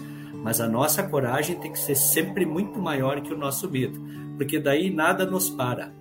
mas 0.47 0.61
a 0.61 0.67
nossa 0.69 1.03
coragem 1.03 1.57
tem 1.57 1.73
que 1.73 1.77
ser 1.77 1.95
sempre 1.95 2.45
muito 2.45 2.79
maior 2.79 3.19
que 3.19 3.33
o 3.33 3.37
nosso 3.37 3.69
medo, 3.69 4.01
porque 4.37 4.57
daí 4.57 4.89
nada 4.89 5.25
nos 5.25 5.49
para. 5.49 5.91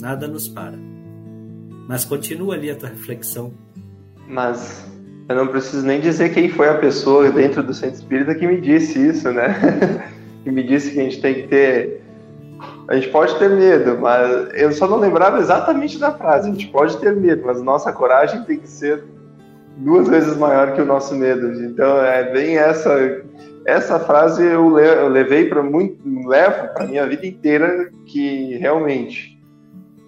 Nada 0.00 0.28
nos 0.28 0.46
para. 0.46 0.78
Mas 1.88 2.04
continua 2.04 2.54
ali 2.54 2.70
a 2.70 2.76
tua 2.76 2.88
reflexão. 2.88 3.52
Mas 4.28 4.88
eu 5.28 5.34
não 5.34 5.48
preciso 5.48 5.84
nem 5.84 6.00
dizer 6.00 6.32
quem 6.32 6.50
foi 6.50 6.68
a 6.68 6.78
pessoa 6.78 7.28
dentro 7.32 7.64
do 7.64 7.74
centro 7.74 7.96
espírita 7.96 8.32
que 8.32 8.46
me 8.46 8.60
disse 8.60 9.04
isso, 9.04 9.32
né? 9.32 9.56
que 10.44 10.50
me 10.52 10.62
disse 10.62 10.92
que 10.92 11.00
a 11.00 11.02
gente 11.02 11.20
tem 11.20 11.34
que 11.34 11.48
ter 11.48 12.02
a 12.86 12.94
gente 12.94 13.08
pode 13.08 13.36
ter 13.40 13.50
medo, 13.50 13.98
mas 13.98 14.50
eu 14.54 14.70
só 14.70 14.86
não 14.86 14.98
lembrava 14.98 15.40
exatamente 15.40 15.98
da 15.98 16.12
frase. 16.12 16.48
A 16.48 16.52
gente 16.52 16.68
pode 16.68 16.96
ter 16.98 17.16
medo, 17.16 17.42
mas 17.44 17.60
nossa 17.60 17.92
coragem 17.92 18.44
tem 18.44 18.60
que 18.60 18.68
ser 18.68 19.02
duas 19.80 20.08
vezes 20.08 20.36
maior 20.36 20.74
que 20.74 20.80
o 20.80 20.86
nosso 20.86 21.14
medo. 21.14 21.52
Então 21.64 21.98
é 21.98 22.32
bem 22.32 22.56
essa 22.56 23.22
essa 23.66 24.00
frase 24.00 24.42
eu, 24.42 24.68
levei 25.08 25.46
para 25.46 25.62
muito 25.62 26.00
levo 26.26 26.68
para 26.74 26.86
minha 26.86 27.06
vida 27.06 27.26
inteira 27.26 27.90
que 28.06 28.56
realmente 28.56 29.38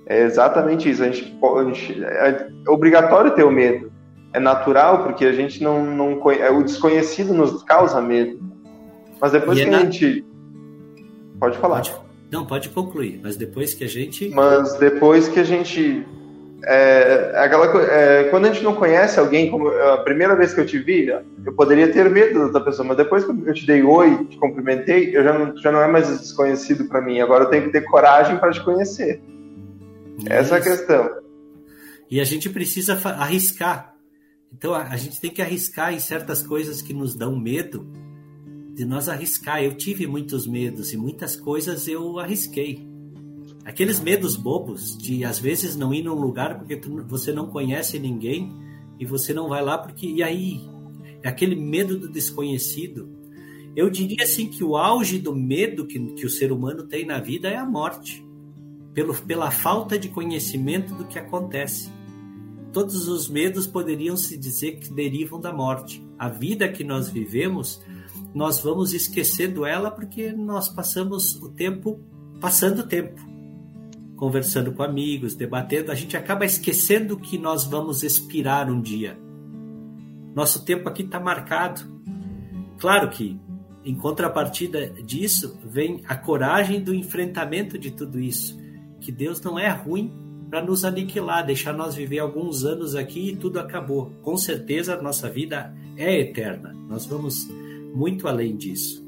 é 0.06 0.22
exatamente 0.22 0.90
isso. 0.90 1.02
A 1.02 1.11
gente, 1.11 1.38
a 1.42 1.64
gente, 1.64 2.04
é 2.04 2.50
obrigatório 2.68 3.35
ter 3.35 3.44
o 3.44 3.50
medo. 3.50 3.92
É 4.32 4.40
natural 4.40 5.04
porque 5.04 5.26
a 5.26 5.32
gente 5.32 5.62
não 5.62 5.85
não 5.85 6.30
é, 6.30 6.50
o 6.50 6.62
desconhecido 6.62 7.35
nos 7.35 7.62
causa 7.62 8.00
medo. 8.00 8.40
Mas 9.20 9.32
depois 9.32 9.58
e 9.58 9.64
que 9.64 9.70
é 9.70 9.74
a 9.74 9.78
gente 9.80 10.24
pode 11.38 11.58
falar. 11.58 11.76
Pode. 11.76 11.94
Não, 12.30 12.46
pode 12.46 12.70
concluir, 12.70 13.20
mas 13.22 13.37
depois 13.37 13.74
que 13.74 13.85
a 13.85 13.87
gente. 13.87 14.30
Mas 14.30 14.74
depois 14.78 15.28
que 15.28 15.38
a 15.38 15.44
gente. 15.44 16.06
É, 16.64 17.33
é 17.35 17.38
aquela, 17.38 17.66
é, 17.83 18.25
quando 18.25 18.46
a 18.46 18.53
gente 18.53 18.62
não 18.62 18.75
conhece 18.75 19.18
alguém, 19.18 19.51
como 19.51 19.68
a 19.68 19.98
primeira 19.98 20.37
vez 20.37 20.55
que 20.55 20.61
eu 20.61 20.66
te 20.66 20.79
vi, 20.79 21.07
eu 21.07 21.53
poderia 21.55 21.92
ter 21.92 22.09
medo 22.09 22.38
da 22.38 22.44
outra 22.46 22.61
pessoa, 22.61 22.87
mas 22.87 22.96
depois 22.96 23.25
que 23.25 23.31
eu 23.31 23.55
te 23.55 23.66
dei 23.66 23.83
oi, 23.83 24.25
te 24.27 24.37
cumprimentei, 24.37 25.16
eu 25.16 25.25
já 25.25 25.37
não, 25.37 25.57
já 25.57 25.72
não 25.72 25.83
é 25.83 25.88
mais 25.88 26.09
desconhecido 26.20 26.85
para 26.85 27.01
mim. 27.01 27.20
Agora 27.20 27.44
eu 27.44 27.51
tenho 27.51 27.64
que 27.64 27.70
ter 27.70 27.83
coragem 27.83 28.38
para 28.38 28.53
te 28.53 28.62
conhecer. 28.62 29.20
Isso. 30.18 30.33
Essa 30.33 30.57
é 30.57 30.59
a 30.59 30.62
questão. 30.62 31.11
E 32.11 32.20
a 32.20 32.25
gente 32.25 32.48
precisa 32.48 32.94
arriscar. 33.09 33.94
Então 34.53 34.75
a, 34.75 34.83
a 34.83 34.96
gente 34.96 35.20
tem 35.20 35.31
que 35.31 35.42
arriscar 35.42 35.92
em 35.92 35.98
certas 35.98 36.42
coisas 36.42 36.81
que 36.81 36.92
nos 36.92 37.16
dão 37.16 37.37
medo 37.37 37.87
de 38.75 38.85
nós 38.85 39.09
arriscar. 39.09 39.62
Eu 39.62 39.75
tive 39.75 40.07
muitos 40.07 40.46
medos 40.46 40.92
e 40.92 40.96
muitas 40.96 41.35
coisas 41.35 41.88
eu 41.88 42.18
arrisquei. 42.18 42.91
Aqueles 43.64 44.01
medos 44.01 44.37
bobos 44.37 44.96
de 44.96 45.25
às 45.25 45.38
vezes 45.38 45.77
não 45.77 45.94
ir 45.94 46.03
num 46.03 46.14
lugar 46.14 46.59
porque 46.59 46.77
tu, 46.77 47.05
você 47.07 47.33
não 47.33 47.46
conhece 47.46 47.98
ninguém 47.98 48.53
e 48.98 49.07
você 49.07 49.33
não 49.33 49.48
vai 49.48 49.62
lá 49.62 49.79
porque 49.79 50.07
e 50.07 50.22
aí 50.22 50.61
é 51.22 51.29
aquele 51.29 51.55
medo 51.55 51.98
do 51.98 52.09
desconhecido. 52.09 53.09
Eu 53.75 53.88
diria 53.88 54.25
assim 54.25 54.48
que 54.48 54.62
o 54.62 54.77
auge 54.77 55.18
do 55.18 55.35
medo 55.35 55.87
que, 55.87 55.98
que 56.14 56.27
o 56.27 56.31
ser 56.31 56.53
humano 56.53 56.83
tem 56.83 57.07
na 57.07 57.20
vida 57.20 57.48
é 57.48 57.57
a 57.57 57.64
morte, 57.64 58.25
pelo, 58.92 59.14
pela 59.14 59.51
falta 59.51 59.98
de 59.98 60.09
conhecimento 60.09 60.94
do 60.94 61.05
que 61.05 61.18
acontece. 61.18 61.90
Todos 62.72 63.07
os 63.09 63.29
medos 63.29 63.66
poderiam 63.66 64.16
se 64.16 64.37
dizer 64.37 64.79
que 64.79 64.92
derivam 64.92 65.40
da 65.40 65.53
morte. 65.53 66.05
A 66.18 66.29
vida 66.29 66.68
que 66.68 66.85
nós 66.85 67.09
vivemos 67.09 67.81
nós 68.35 68.61
vamos 68.61 68.92
esquecendo 68.94 69.66
ela 69.66 69.90
porque 69.90 70.33
nós 70.33 70.68
passamos 70.68 71.37
o 71.37 71.48
tempo 71.51 72.01
passando 72.40 72.87
tempo, 72.87 73.20
conversando 74.22 74.70
com 74.70 74.85
amigos, 74.85 75.35
debatendo, 75.35 75.90
a 75.90 75.96
gente 75.96 76.16
acaba 76.16 76.44
esquecendo 76.44 77.18
que 77.18 77.37
nós 77.37 77.64
vamos 77.64 78.04
expirar 78.04 78.70
um 78.70 78.80
dia. 78.80 79.18
Nosso 80.32 80.64
tempo 80.64 80.88
aqui 80.88 81.02
está 81.02 81.18
marcado. 81.18 81.80
Claro 82.78 83.11
que, 83.11 83.37
em 83.85 83.96
contrapartida 83.96 84.90
disso, 85.02 85.58
vem 85.64 86.04
a 86.06 86.14
coragem 86.14 86.80
do 86.80 86.94
enfrentamento 86.94 87.76
de 87.76 87.90
tudo 87.90 88.20
isso. 88.20 88.56
Que 89.00 89.11
Deus 89.11 89.40
não 89.40 89.58
é 89.58 89.68
ruim 89.68 90.12
para 90.48 90.64
nos 90.64 90.85
aniquilar, 90.85 91.44
deixar 91.44 91.72
nós 91.72 91.96
viver 91.96 92.20
alguns 92.20 92.64
anos 92.64 92.94
aqui 92.94 93.30
e 93.30 93.37
tudo 93.37 93.58
acabou. 93.58 94.12
Com 94.22 94.37
certeza 94.37 95.02
nossa 95.02 95.28
vida 95.28 95.74
é 95.96 96.20
eterna. 96.20 96.72
Nós 96.88 97.04
vamos 97.06 97.50
muito 97.92 98.28
além 98.28 98.56
disso. 98.56 99.04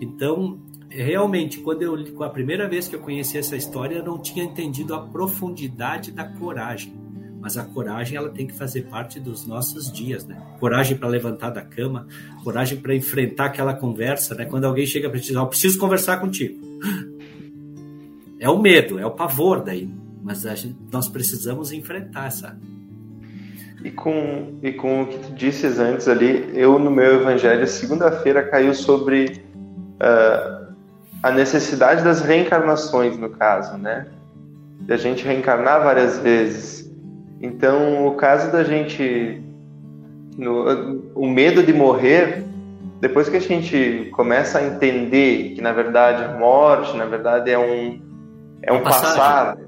Então, 0.00 0.58
realmente, 0.88 1.60
quando 1.60 1.82
eu 1.82 2.22
a 2.22 2.28
primeira 2.28 2.68
vez 2.68 2.88
que 2.88 2.96
eu 2.96 3.00
conheci 3.00 3.38
essa 3.38 3.56
história, 3.56 3.96
eu 3.96 4.04
não 4.04 4.18
tinha 4.18 4.44
entendido 4.44 4.94
a 4.94 5.00
profundidade 5.00 6.10
da 6.10 6.24
coragem. 6.24 6.94
Mas 7.40 7.56
a 7.56 7.64
coragem 7.64 8.16
ela 8.16 8.30
tem 8.30 8.46
que 8.46 8.54
fazer 8.54 8.82
parte 8.82 9.20
dos 9.20 9.46
nossos 9.46 9.92
dias, 9.92 10.26
né? 10.26 10.36
Coragem 10.58 10.96
para 10.96 11.08
levantar 11.08 11.50
da 11.50 11.62
cama, 11.62 12.06
coragem 12.42 12.78
para 12.80 12.94
enfrentar 12.94 13.46
aquela 13.46 13.74
conversa, 13.74 14.34
né? 14.34 14.44
Quando 14.44 14.64
alguém 14.64 14.86
chega 14.86 15.08
para 15.08 15.18
te 15.18 15.28
dizer, 15.28 15.38
eu 15.38 15.46
preciso 15.46 15.78
conversar 15.78 16.18
contigo. 16.18 16.58
É 18.38 18.50
o 18.50 18.58
medo, 18.58 18.98
é 18.98 19.06
o 19.06 19.12
pavor 19.12 19.64
daí, 19.64 19.88
mas 20.22 20.42
gente, 20.42 20.76
nós 20.92 21.08
precisamos 21.08 21.72
enfrentar 21.72 22.26
essa 22.26 22.54
e 23.86 23.90
com, 23.92 24.58
e 24.64 24.72
com 24.72 25.02
o 25.02 25.06
que 25.06 25.16
tu 25.18 25.32
disses 25.34 25.78
antes 25.78 26.08
ali, 26.08 26.50
eu 26.54 26.76
no 26.76 26.90
meu 26.90 27.20
evangelho, 27.20 27.64
segunda-feira, 27.68 28.42
caiu 28.42 28.74
sobre 28.74 29.40
uh, 30.00 30.65
a 31.26 31.30
necessidade 31.32 32.02
das 32.02 32.20
reencarnações, 32.20 33.16
no 33.16 33.30
caso, 33.30 33.76
né? 33.76 34.06
De 34.80 34.92
a 34.92 34.96
gente 34.96 35.24
reencarnar 35.24 35.82
várias 35.82 36.18
vezes. 36.18 36.90
Então, 37.40 38.06
o 38.06 38.14
caso 38.14 38.50
da 38.50 38.62
gente. 38.62 39.42
No, 40.36 41.02
o 41.14 41.26
medo 41.26 41.62
de 41.62 41.72
morrer, 41.72 42.44
depois 43.00 43.28
que 43.28 43.36
a 43.36 43.40
gente 43.40 44.10
começa 44.14 44.58
a 44.58 44.66
entender 44.66 45.54
que, 45.54 45.62
na 45.62 45.72
verdade, 45.72 46.24
a 46.24 46.38
morte, 46.38 46.94
na 46.96 47.06
verdade, 47.06 47.50
é 47.50 47.58
um, 47.58 48.00
é 48.62 48.72
um 48.72 48.82
passado 48.82 49.66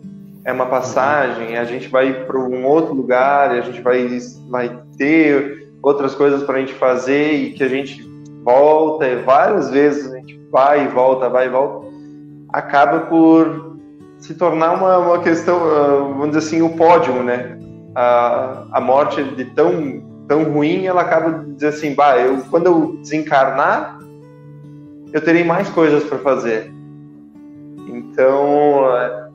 é 0.49 0.53
uma 0.53 0.65
passagem, 0.65 1.59
a 1.59 1.65
gente 1.65 1.89
vai 1.89 2.25
para 2.25 2.39
um 2.39 2.65
outro 2.65 2.95
lugar, 2.95 3.51
a 3.51 3.61
gente 3.61 3.83
vai, 3.83 4.09
vai 4.49 4.81
ter 4.97 5.69
outras 5.83 6.15
coisas 6.15 6.43
para 6.43 6.57
a 6.57 6.61
gente 6.61 6.73
fazer 6.73 7.33
e 7.35 7.53
que 7.53 7.63
a 7.63 7.69
gente 7.69 8.03
volta, 8.43 9.05
várias 9.27 9.71
vezes 9.71 10.11
a 10.11 10.17
gente 10.17 10.38
vai 10.51 10.85
e 10.85 10.89
volta, 10.89 11.29
vai 11.29 11.47
e 11.47 11.51
volta, 11.51 11.87
acaba 12.53 13.01
por 13.01 13.77
se 14.19 14.35
tornar 14.35 14.73
uma, 14.73 14.99
uma 14.99 15.19
questão, 15.21 15.57
ah, 15.57 16.15
vamos 16.17 16.29
dizer 16.29 16.39
assim, 16.39 16.63
o 16.63 16.77
pódio, 16.77 17.23
né? 17.23 17.59
A, 17.95 18.65
a 18.73 18.81
morte 18.81 19.23
de 19.23 19.45
tão, 19.45 20.03
tão 20.27 20.45
ruim, 20.45 20.87
ela 20.87 21.03
acaba 21.03 21.45
dizer 21.55 21.69
assim, 21.69 21.95
bah, 21.95 22.19
eu, 22.19 22.43
quando 22.51 22.67
eu 22.67 22.97
desencarnar, 23.01 23.99
eu 25.13 25.21
terei 25.21 25.45
mais 25.45 25.69
coisas 25.71 26.05
para 26.05 26.19
fazer. 26.19 26.73
Então, 27.87 28.85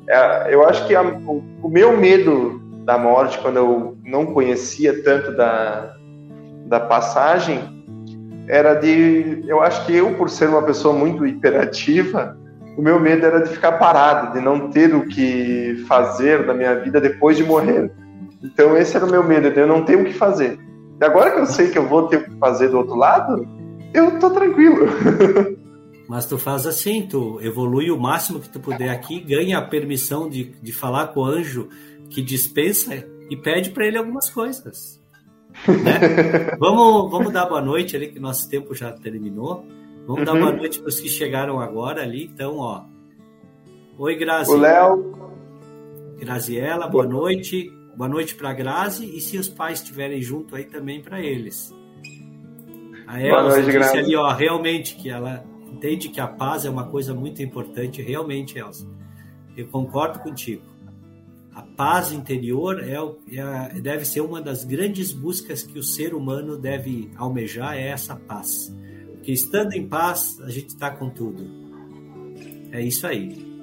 é, 0.07 0.53
eu 0.53 0.67
acho 0.67 0.85
que 0.87 0.95
a, 0.95 1.01
o, 1.01 1.43
o, 1.61 1.69
meu 1.69 1.97
medo 1.97 2.61
da 2.85 2.97
morte, 2.97 3.39
quando 3.39 3.57
eu 3.57 3.97
não 4.05 4.25
conhecia 4.25 5.01
tanto 5.03 5.35
da, 5.35 5.95
da 6.65 6.79
passagem, 6.79 7.82
era 8.47 8.73
de. 8.73 9.43
Eu 9.47 9.61
acho 9.61 9.85
que 9.85 9.95
eu, 9.95 10.13
por 10.15 10.29
ser 10.29 10.49
uma 10.49 10.61
pessoa 10.61 10.93
muito 10.93 11.25
hiperativa, 11.25 12.37
o 12.77 12.81
meu 12.81 12.99
medo 12.99 13.25
era 13.25 13.41
de 13.41 13.49
ficar 13.49 13.73
parado, 13.73 14.33
de 14.33 14.43
não 14.43 14.69
ter 14.69 14.93
o 14.95 15.05
que 15.05 15.83
fazer 15.87 16.45
da 16.45 16.53
minha 16.53 16.75
vida 16.75 16.99
depois 16.99 17.37
de 17.37 17.43
morrer. 17.43 17.91
Então, 18.43 18.75
esse 18.75 18.95
era 18.95 19.05
o 19.05 19.09
meu 19.09 19.23
medo, 19.23 19.47
eu 19.47 19.67
não 19.67 19.85
ter 19.85 19.95
o 19.95 20.03
que 20.03 20.13
fazer. 20.13 20.59
E 20.99 21.05
agora 21.05 21.31
que 21.31 21.39
eu 21.39 21.45
sei 21.45 21.69
que 21.69 21.77
eu 21.77 21.87
vou 21.87 22.07
ter 22.07 22.17
o 22.17 22.23
que 22.25 22.37
fazer 22.37 22.69
do 22.69 22.77
outro 22.77 22.95
lado, 22.95 23.47
eu 23.93 24.19
tô 24.19 24.29
tranquilo. 24.29 24.87
Mas 26.09 26.25
tu 26.25 26.37
faz 26.37 26.67
assim, 26.67 27.07
tu 27.07 27.39
evolui 27.41 27.89
o 27.89 27.99
máximo 27.99 28.39
que 28.39 28.49
tu 28.49 28.59
puder 28.59 28.89
aqui, 28.89 29.21
ganha 29.21 29.57
a 29.57 29.61
permissão 29.61 30.29
de, 30.29 30.53
de 30.61 30.73
falar 30.73 31.07
com 31.07 31.21
o 31.21 31.25
anjo 31.25 31.69
que 32.09 32.21
dispensa 32.21 32.93
e 33.29 33.37
pede 33.37 33.69
para 33.69 33.87
ele 33.87 33.97
algumas 33.97 34.29
coisas. 34.29 35.01
Né? 35.67 36.55
vamos, 36.59 37.11
vamos 37.11 37.31
dar 37.31 37.45
boa 37.45 37.61
noite 37.61 37.95
ali, 37.95 38.07
que 38.07 38.19
nosso 38.19 38.49
tempo 38.49 38.73
já 38.73 38.91
terminou. 38.91 39.65
Vamos 40.05 40.19
uhum. 40.19 40.25
dar 40.25 40.33
boa 40.33 40.51
noite 40.51 40.79
para 40.79 40.89
os 40.89 40.99
que 40.99 41.07
chegaram 41.07 41.59
agora 41.59 42.01
ali. 42.01 42.25
Então, 42.25 42.57
ó. 42.57 42.83
Oi, 43.97 44.15
Grazi. 44.15 44.51
O 44.51 44.57
Léo. 44.57 45.13
Graziela, 46.19 46.87
boa 46.87 47.05
noite. 47.05 47.71
Boa 47.95 48.09
noite 48.09 48.33
para 48.33 48.53
Grazi 48.53 49.05
e 49.05 49.21
se 49.21 49.37
os 49.37 49.47
pais 49.47 49.79
estiverem 49.79 50.21
junto 50.21 50.55
aí 50.55 50.63
também 50.63 51.01
para 51.01 51.21
eles. 51.21 51.73
A 53.05 53.21
Elza 53.21 53.41
noite, 53.43 53.65
disse 53.65 53.71
Grazi. 53.71 53.97
ali, 53.99 54.15
ó, 54.15 54.31
realmente 54.33 54.95
que 54.95 55.09
ela 55.09 55.45
entende 55.71 56.09
que 56.09 56.19
a 56.19 56.27
paz 56.27 56.65
é 56.65 56.69
uma 56.69 56.87
coisa 56.87 57.13
muito 57.13 57.41
importante, 57.43 58.01
realmente, 58.01 58.57
Elza. 58.57 58.87
Eu 59.55 59.67
concordo 59.67 60.19
contigo. 60.19 60.63
A 61.53 61.61
paz 61.61 62.11
interior 62.11 62.79
é, 62.79 62.95
é, 62.95 63.79
deve 63.79 64.05
ser 64.05 64.21
uma 64.21 64.41
das 64.41 64.63
grandes 64.63 65.11
buscas 65.11 65.61
que 65.63 65.77
o 65.77 65.83
ser 65.83 66.15
humano 66.15 66.57
deve 66.57 67.11
almejar, 67.15 67.75
é 67.75 67.89
essa 67.89 68.15
paz. 68.15 68.75
Porque 69.11 69.31
estando 69.31 69.73
em 69.73 69.87
paz, 69.87 70.39
a 70.41 70.49
gente 70.49 70.69
está 70.69 70.89
com 70.89 71.09
tudo. 71.09 71.43
É 72.71 72.81
isso 72.81 73.05
aí. 73.05 73.53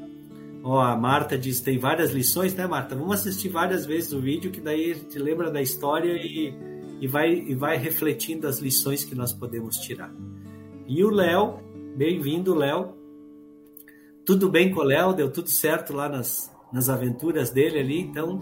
Ó, 0.62 0.78
a 0.78 0.94
Marta 0.96 1.36
diz 1.36 1.60
tem 1.60 1.78
várias 1.78 2.12
lições, 2.12 2.54
né, 2.54 2.66
Marta? 2.66 2.94
Vamos 2.94 3.20
assistir 3.20 3.48
várias 3.48 3.86
vezes 3.86 4.12
o 4.12 4.20
vídeo, 4.20 4.50
que 4.50 4.60
daí 4.60 4.92
a 4.92 4.94
gente 4.94 5.18
lembra 5.18 5.50
da 5.50 5.60
história 5.60 6.12
e, 6.12 6.54
e, 7.00 7.08
vai, 7.08 7.32
e 7.32 7.54
vai 7.54 7.76
refletindo 7.76 8.46
as 8.46 8.58
lições 8.58 9.04
que 9.04 9.14
nós 9.14 9.32
podemos 9.32 9.78
tirar. 9.78 10.14
E 10.86 11.02
o 11.02 11.10
Léo, 11.10 11.58
bem-vindo, 11.96 12.54
Léo. 12.54 12.94
Tudo 14.24 14.48
bem 14.48 14.72
com 14.72 14.80
o 14.80 14.84
Léo? 14.84 15.12
Deu 15.12 15.30
tudo 15.30 15.48
certo 15.48 15.92
lá 15.92 16.08
nas, 16.08 16.49
nas 16.72 16.88
aventuras 16.88 17.50
dele 17.50 17.78
ali, 17.78 18.00
então 18.00 18.40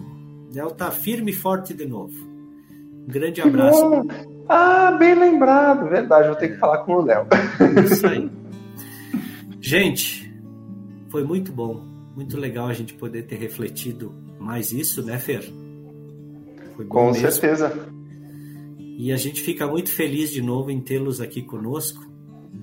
Léo 0.53 0.71
tá 0.71 0.91
firme 0.91 1.31
e 1.31 1.35
forte 1.35 1.73
de 1.73 1.85
novo. 1.85 2.13
Um 3.07 3.07
grande 3.07 3.41
abraço. 3.41 4.07
Ah, 4.47 4.91
bem 4.93 5.13
lembrado, 5.13 5.87
verdade, 5.87 6.27
vou 6.27 6.35
ter 6.35 6.49
que 6.49 6.57
falar 6.57 6.79
com 6.79 6.93
o 6.93 7.01
Léo. 7.01 7.27
Isso 7.85 8.07
aí. 8.07 8.29
Gente, 9.61 10.33
foi 11.09 11.23
muito 11.23 11.51
bom, 11.51 11.83
muito 12.15 12.37
legal 12.37 12.67
a 12.67 12.73
gente 12.73 12.95
poder 12.95 13.23
ter 13.23 13.35
refletido 13.35 14.11
mais 14.39 14.71
isso, 14.71 15.05
né, 15.05 15.19
Fer? 15.19 15.53
com 16.87 17.11
mesmo. 17.11 17.31
certeza. 17.31 17.71
E 18.97 19.11
a 19.11 19.17
gente 19.17 19.41
fica 19.41 19.67
muito 19.67 19.91
feliz 19.91 20.31
de 20.31 20.41
novo 20.41 20.71
em 20.71 20.81
tê-los 20.81 21.21
aqui 21.21 21.41
conosco 21.41 22.08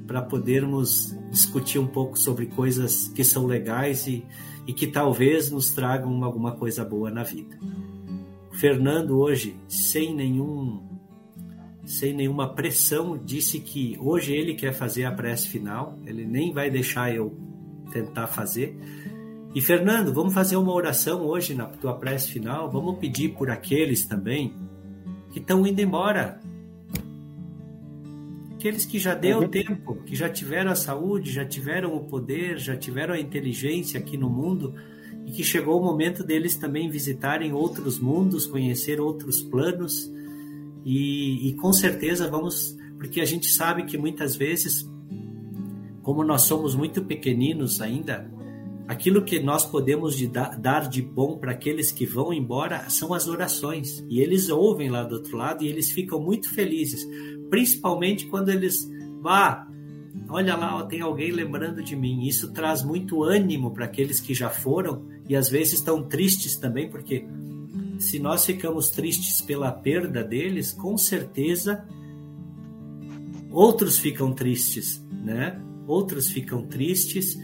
para 0.06 0.22
podermos 0.22 1.16
discutir 1.30 1.78
um 1.78 1.86
pouco 1.86 2.18
sobre 2.18 2.46
coisas 2.46 3.08
que 3.08 3.24
são 3.24 3.46
legais 3.46 4.06
e, 4.06 4.24
e 4.66 4.72
que 4.72 4.86
talvez 4.86 5.50
nos 5.50 5.70
tragam 5.70 6.22
alguma 6.24 6.52
coisa 6.52 6.84
boa 6.84 7.10
na 7.10 7.22
vida. 7.22 7.58
O 8.50 8.56
Fernando 8.56 9.18
hoje, 9.18 9.56
sem 9.68 10.14
nenhum 10.14 10.84
sem 11.84 12.12
nenhuma 12.12 12.52
pressão, 12.52 13.16
disse 13.16 13.60
que 13.60 13.96
hoje 14.00 14.34
ele 14.34 14.54
quer 14.54 14.72
fazer 14.72 15.04
a 15.04 15.12
prece 15.12 15.46
final, 15.46 15.96
ele 16.04 16.26
nem 16.26 16.52
vai 16.52 16.68
deixar 16.68 17.14
eu 17.14 17.38
tentar 17.92 18.26
fazer. 18.26 18.76
E 19.54 19.60
Fernando, 19.60 20.12
vamos 20.12 20.34
fazer 20.34 20.56
uma 20.56 20.74
oração 20.74 21.24
hoje 21.24 21.54
na 21.54 21.66
tua 21.66 21.94
prece 21.94 22.32
final, 22.32 22.68
vamos 22.70 22.98
pedir 22.98 23.30
por 23.30 23.50
aqueles 23.50 24.04
também 24.04 24.52
que 25.32 25.38
estão 25.38 25.64
indo 25.64 25.80
embora. 25.80 26.40
Aqueles 28.56 28.86
que 28.86 28.98
já 28.98 29.14
deu 29.14 29.40
uhum. 29.40 29.48
tempo, 29.48 29.96
que 30.06 30.16
já 30.16 30.30
tiveram 30.30 30.70
a 30.70 30.74
saúde, 30.74 31.30
já 31.30 31.44
tiveram 31.44 31.94
o 31.94 32.00
poder, 32.04 32.58
já 32.58 32.74
tiveram 32.74 33.12
a 33.12 33.20
inteligência 33.20 34.00
aqui 34.00 34.16
no 34.16 34.30
mundo 34.30 34.74
e 35.26 35.30
que 35.30 35.44
chegou 35.44 35.78
o 35.78 35.84
momento 35.84 36.24
deles 36.24 36.56
também 36.56 36.88
visitarem 36.88 37.52
outros 37.52 37.98
mundos, 37.98 38.46
conhecer 38.46 38.98
outros 38.98 39.42
planos 39.42 40.10
e, 40.86 41.48
e 41.48 41.52
com 41.54 41.70
certeza 41.70 42.30
vamos, 42.30 42.74
porque 42.96 43.20
a 43.20 43.26
gente 43.26 43.48
sabe 43.48 43.84
que 43.84 43.98
muitas 43.98 44.34
vezes, 44.34 44.90
como 46.00 46.24
nós 46.24 46.42
somos 46.42 46.74
muito 46.74 47.04
pequeninos 47.04 47.82
ainda, 47.82 48.30
aquilo 48.88 49.22
que 49.22 49.38
nós 49.38 49.66
podemos 49.66 50.16
de 50.16 50.28
dar 50.28 50.88
de 50.88 51.02
bom 51.02 51.36
para 51.36 51.52
aqueles 51.52 51.92
que 51.92 52.06
vão 52.06 52.32
embora 52.32 52.88
são 52.88 53.12
as 53.12 53.28
orações. 53.28 54.02
E 54.08 54.20
eles 54.20 54.48
ouvem 54.48 54.88
lá 54.88 55.02
do 55.02 55.16
outro 55.16 55.36
lado 55.36 55.64
e 55.64 55.68
eles 55.68 55.90
ficam 55.90 56.20
muito 56.20 56.48
felizes, 56.50 57.06
principalmente 57.48 58.26
quando 58.26 58.50
eles 58.50 58.90
vá, 59.20 59.66
olha 60.28 60.56
lá, 60.56 60.84
tem 60.84 61.00
alguém 61.00 61.30
lembrando 61.32 61.82
de 61.82 61.96
mim. 61.96 62.26
Isso 62.26 62.52
traz 62.52 62.82
muito 62.82 63.22
ânimo 63.22 63.72
para 63.72 63.84
aqueles 63.84 64.20
que 64.20 64.34
já 64.34 64.50
foram 64.50 65.04
e 65.28 65.34
às 65.34 65.48
vezes 65.48 65.74
estão 65.74 66.02
tristes 66.02 66.56
também, 66.56 66.88
porque 66.88 67.26
se 67.98 68.18
nós 68.18 68.44
ficamos 68.44 68.90
tristes 68.90 69.40
pela 69.40 69.72
perda 69.72 70.22
deles, 70.22 70.72
com 70.72 70.96
certeza 70.96 71.84
outros 73.50 73.98
ficam 73.98 74.32
tristes, 74.32 75.02
né? 75.10 75.60
Outros 75.86 76.28
ficam 76.28 76.62
tristes, 76.66 77.38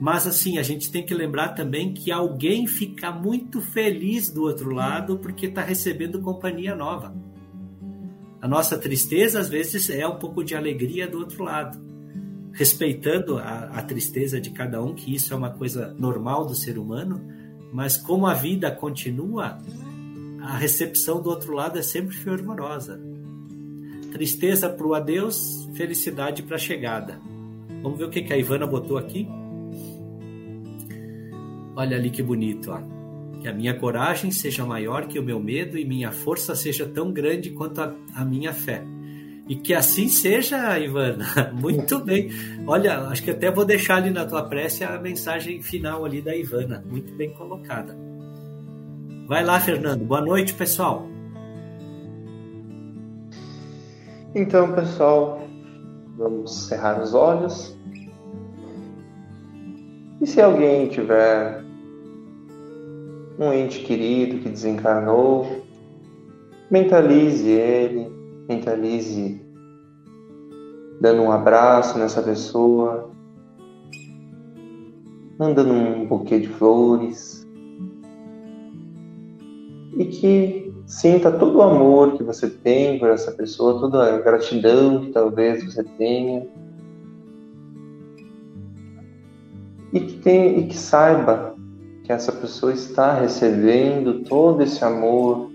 mas 0.00 0.26
assim, 0.26 0.56
a 0.56 0.62
gente 0.62 0.90
tem 0.90 1.04
que 1.04 1.12
lembrar 1.12 1.48
também 1.48 1.92
que 1.92 2.10
alguém 2.10 2.66
fica 2.66 3.10
muito 3.12 3.60
feliz 3.60 4.30
do 4.30 4.42
outro 4.44 4.70
lado 4.70 5.18
porque 5.18 5.46
está 5.46 5.62
recebendo 5.62 6.20
companhia 6.20 6.74
nova. 6.74 7.14
A 8.40 8.46
nossa 8.46 8.78
tristeza, 8.78 9.40
às 9.40 9.48
vezes, 9.48 9.90
é 9.90 10.06
um 10.06 10.16
pouco 10.16 10.44
de 10.44 10.54
alegria 10.54 11.08
do 11.08 11.18
outro 11.18 11.42
lado. 11.42 11.78
Respeitando 12.52 13.38
a, 13.38 13.70
a 13.74 13.82
tristeza 13.82 14.40
de 14.40 14.50
cada 14.50 14.82
um, 14.82 14.94
que 14.94 15.14
isso 15.14 15.32
é 15.32 15.36
uma 15.36 15.50
coisa 15.50 15.94
normal 15.98 16.46
do 16.46 16.54
ser 16.54 16.78
humano, 16.78 17.20
mas 17.72 17.96
como 17.96 18.26
a 18.26 18.34
vida 18.34 18.70
continua, 18.70 19.58
a 20.40 20.56
recepção 20.56 21.20
do 21.20 21.30
outro 21.30 21.52
lado 21.52 21.78
é 21.78 21.82
sempre 21.82 22.16
fervorosa. 22.16 23.00
Tristeza 24.12 24.68
para 24.68 24.86
o 24.86 24.94
adeus, 24.94 25.68
felicidade 25.74 26.42
para 26.42 26.56
a 26.56 26.58
chegada. 26.58 27.20
Vamos 27.82 27.98
ver 27.98 28.04
o 28.04 28.10
que, 28.10 28.22
que 28.22 28.32
a 28.32 28.38
Ivana 28.38 28.66
botou 28.66 28.96
aqui? 28.96 29.28
Olha 31.76 31.96
ali 31.96 32.10
que 32.10 32.22
bonito, 32.22 32.70
ó. 32.70 32.97
Que 33.40 33.48
a 33.48 33.52
minha 33.52 33.78
coragem 33.78 34.30
seja 34.30 34.64
maior 34.64 35.06
que 35.06 35.18
o 35.18 35.22
meu 35.22 35.38
medo 35.38 35.78
e 35.78 35.84
minha 35.84 36.10
força 36.10 36.54
seja 36.54 36.86
tão 36.86 37.12
grande 37.12 37.50
quanto 37.50 37.80
a, 37.80 37.94
a 38.14 38.24
minha 38.24 38.52
fé. 38.52 38.82
E 39.48 39.56
que 39.56 39.72
assim 39.72 40.08
seja, 40.08 40.78
Ivana. 40.78 41.24
Muito 41.58 41.98
bem. 42.04 42.30
Olha, 42.66 42.98
acho 43.02 43.22
que 43.22 43.30
até 43.30 43.50
vou 43.50 43.64
deixar 43.64 43.96
ali 43.96 44.10
na 44.10 44.26
tua 44.26 44.42
prece 44.42 44.84
a 44.84 44.98
mensagem 45.00 45.62
final 45.62 46.04
ali 46.04 46.20
da 46.20 46.36
Ivana. 46.36 46.84
Muito 46.86 47.14
bem 47.14 47.32
colocada. 47.32 47.96
Vai 49.26 49.44
lá, 49.44 49.58
Fernando. 49.58 50.04
Boa 50.04 50.20
noite, 50.20 50.52
pessoal. 50.52 51.06
Então, 54.34 54.74
pessoal, 54.74 55.40
vamos 56.16 56.66
cerrar 56.66 57.00
os 57.00 57.14
olhos. 57.14 57.76
E 60.20 60.26
se 60.26 60.40
alguém 60.40 60.88
tiver 60.88 61.64
um 63.38 63.52
ente 63.52 63.84
querido 63.84 64.38
que 64.38 64.48
desencarnou, 64.48 65.64
mentalize 66.70 67.48
ele, 67.48 68.10
mentalize 68.48 69.40
dando 71.00 71.22
um 71.22 71.30
abraço 71.30 71.96
nessa 71.98 72.20
pessoa, 72.20 73.10
mandando 75.38 75.72
um 75.72 76.06
buquê 76.06 76.40
de 76.40 76.48
flores, 76.48 77.46
e 79.96 80.04
que 80.04 80.74
sinta 80.86 81.30
todo 81.30 81.58
o 81.58 81.62
amor 81.62 82.16
que 82.16 82.24
você 82.24 82.48
tem 82.48 82.98
por 82.98 83.08
essa 83.08 83.30
pessoa, 83.30 83.78
toda 83.78 84.14
a 84.14 84.18
gratidão 84.18 85.02
que 85.02 85.12
talvez 85.12 85.64
você 85.64 85.84
tenha. 85.84 86.46
E 89.92 90.00
que, 90.00 90.18
tem, 90.18 90.58
e 90.58 90.66
que 90.66 90.76
saiba 90.76 91.57
que 92.08 92.12
essa 92.14 92.32
pessoa 92.32 92.72
está 92.72 93.12
recebendo 93.12 94.24
todo 94.24 94.62
esse 94.62 94.82
amor. 94.82 95.50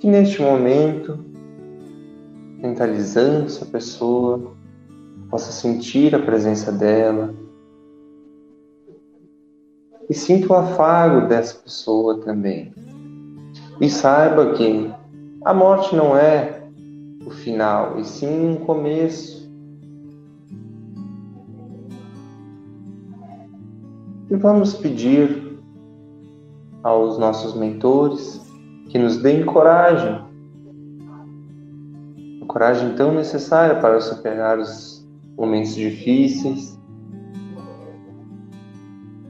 Que 0.00 0.08
neste 0.08 0.42
momento, 0.42 1.16
mentalizando 2.58 3.46
essa 3.46 3.64
pessoa, 3.64 4.52
possa 5.30 5.52
sentir 5.52 6.12
a 6.12 6.18
presença 6.18 6.72
dela, 6.72 7.32
e 10.10 10.12
sinta 10.12 10.52
o 10.52 10.56
afago 10.56 11.28
dessa 11.28 11.54
pessoa 11.54 12.20
também. 12.20 12.74
E 13.80 13.88
saiba 13.88 14.54
que 14.54 14.92
a 15.44 15.54
morte 15.54 15.94
não 15.94 16.16
é 16.16 16.64
o 17.24 17.30
final, 17.30 18.00
e 18.00 18.04
sim 18.04 18.44
um 18.44 18.56
começo. 18.56 19.43
E 24.34 24.36
vamos 24.36 24.74
pedir 24.74 25.60
aos 26.82 27.18
nossos 27.18 27.54
mentores 27.54 28.44
que 28.88 28.98
nos 28.98 29.18
deem 29.18 29.46
coragem, 29.46 30.20
a 32.42 32.46
coragem 32.46 32.96
tão 32.96 33.14
necessária 33.14 33.76
para 33.76 34.00
superar 34.00 34.58
os 34.58 35.08
momentos 35.38 35.76
difíceis, 35.76 36.76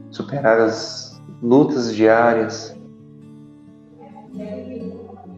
superar 0.09 0.59
as 0.59 1.21
lutas 1.39 1.93
diárias, 1.93 2.75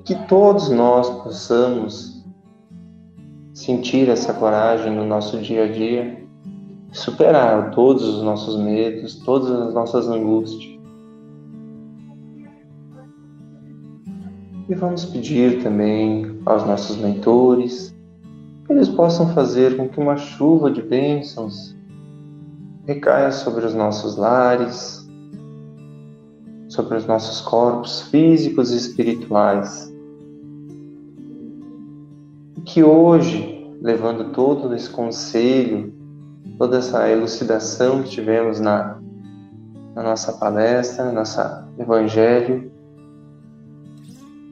que 0.05 0.15
todos 0.29 0.69
nós 0.69 1.09
possamos 1.23 2.25
sentir 3.53 4.07
essa 4.07 4.33
coragem 4.33 4.95
no 4.95 5.05
nosso 5.05 5.37
dia 5.41 5.65
a 5.65 5.67
dia, 5.67 6.25
superar 6.91 7.71
todos 7.71 8.03
os 8.03 8.23
nossos 8.23 8.57
medos, 8.57 9.15
todas 9.15 9.49
as 9.49 9.73
nossas 9.73 10.07
angústias. 10.07 10.77
E 14.69 14.75
vamos 14.75 15.05
pedir 15.05 15.63
também 15.63 16.39
aos 16.45 16.65
nossos 16.65 16.97
mentores 16.97 17.95
que 18.65 18.73
eles 18.73 18.89
possam 18.89 19.33
fazer 19.33 19.77
com 19.77 19.87
que 19.87 19.99
uma 19.99 20.17
chuva 20.17 20.69
de 20.69 20.81
bênçãos 20.81 21.75
recaia 22.85 23.31
sobre 23.31 23.65
os 23.65 23.73
nossos 23.73 24.17
lares, 24.17 25.07
sobre 26.67 26.97
os 26.97 27.05
nossos 27.05 27.39
corpos 27.41 28.01
físicos 28.09 28.71
e 28.71 28.77
espirituais 28.77 29.95
que 32.67 32.83
hoje, 32.83 33.65
levando 33.81 34.31
todo 34.33 34.75
esse 34.75 34.89
conselho, 34.89 35.93
toda 36.57 36.77
essa 36.77 37.09
elucidação 37.09 38.01
que 38.01 38.09
tivemos 38.09 38.59
na, 38.59 38.99
na 39.93 40.03
nossa 40.03 40.33
palestra, 40.33 41.05
no 41.05 41.13
nosso 41.13 41.39
evangelho, 41.77 42.71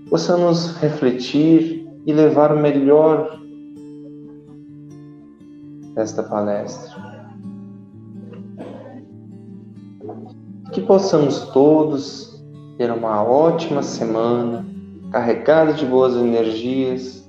possamos 0.10 0.76
refletir 0.78 1.88
e 2.06 2.14
levar 2.14 2.52
o 2.52 2.60
melhor 2.60 3.40
desta 5.96 6.22
palestra. 6.22 7.04
Que 10.72 10.82
possamos 10.82 11.40
todos 11.52 12.44
ter 12.78 12.92
uma 12.92 13.24
ótima 13.24 13.82
semana, 13.82 14.66
carregada 15.12 15.74
de 15.74 15.86
boas 15.86 16.16
energias 16.16 17.28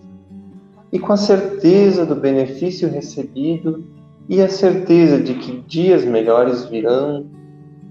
e 0.93 0.99
com 0.99 1.12
a 1.12 1.16
certeza 1.16 2.05
do 2.05 2.16
benefício 2.16 2.91
recebido 2.91 3.96
e 4.29 4.43
a 4.43 4.49
certeza 4.49 5.20
de 5.20 5.35
que 5.35 5.61
dias 5.62 6.05
melhores 6.05 6.64
virão 6.66 7.27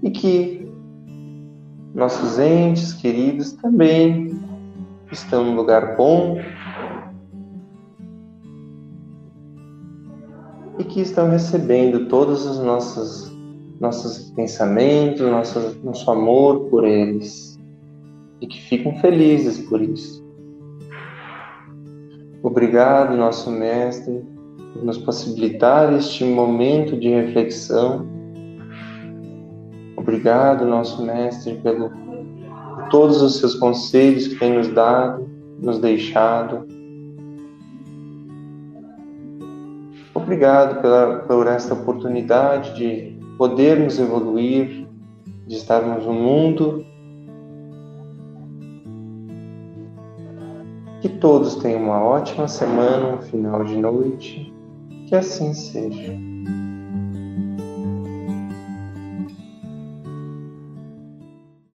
e 0.02 0.10
que 0.10 0.68
nossos 1.94 2.38
entes 2.38 2.92
queridos 2.92 3.52
também 3.52 4.38
estão 5.10 5.44
num 5.44 5.56
lugar 5.56 5.96
bom 5.96 6.38
e 10.78 10.84
que 10.84 11.00
estão 11.00 11.30
recebendo 11.30 12.06
todos 12.06 12.44
os 12.44 12.58
nossos 12.58 13.34
nossos 13.80 14.30
pensamentos, 14.30 15.20
nosso, 15.20 15.76
nosso 15.84 16.10
amor 16.10 16.70
por 16.70 16.84
eles 16.86 17.58
e 18.40 18.46
que 18.46 18.60
ficam 18.62 18.94
felizes 19.00 19.58
por 19.68 19.80
isso. 19.82 20.24
Obrigado, 22.42 23.16
nosso 23.16 23.50
Mestre, 23.50 24.24
nos 24.82 24.98
possibilitar 24.98 25.92
este 25.92 26.24
momento 26.24 26.96
de 26.96 27.08
reflexão. 27.08 28.06
Obrigado, 29.96 30.64
nosso 30.64 31.04
Mestre, 31.04 31.54
pelo, 31.62 31.90
todos 32.90 33.22
os 33.22 33.38
seus 33.38 33.54
conselhos 33.54 34.28
que 34.28 34.38
tem 34.38 34.54
nos 34.54 34.68
dado, 34.68 35.28
nos 35.60 35.78
deixado. 35.78 36.66
Obrigado 40.14 40.80
pela, 40.80 41.18
por 41.20 41.46
esta 41.46 41.74
oportunidade 41.74 42.74
de 42.76 43.18
podermos 43.38 43.98
evoluir, 43.98 44.86
de 45.46 45.56
estarmos 45.56 46.04
no 46.04 46.12
mundo 46.12 46.84
Que 51.06 51.10
todos 51.10 51.54
tenham 51.54 51.84
uma 51.84 52.02
ótima 52.02 52.48
semana, 52.48 53.14
um 53.14 53.22
final 53.22 53.62
de 53.62 53.76
noite. 53.76 54.52
Que 55.06 55.14
assim 55.16 55.54
seja. 55.54 56.35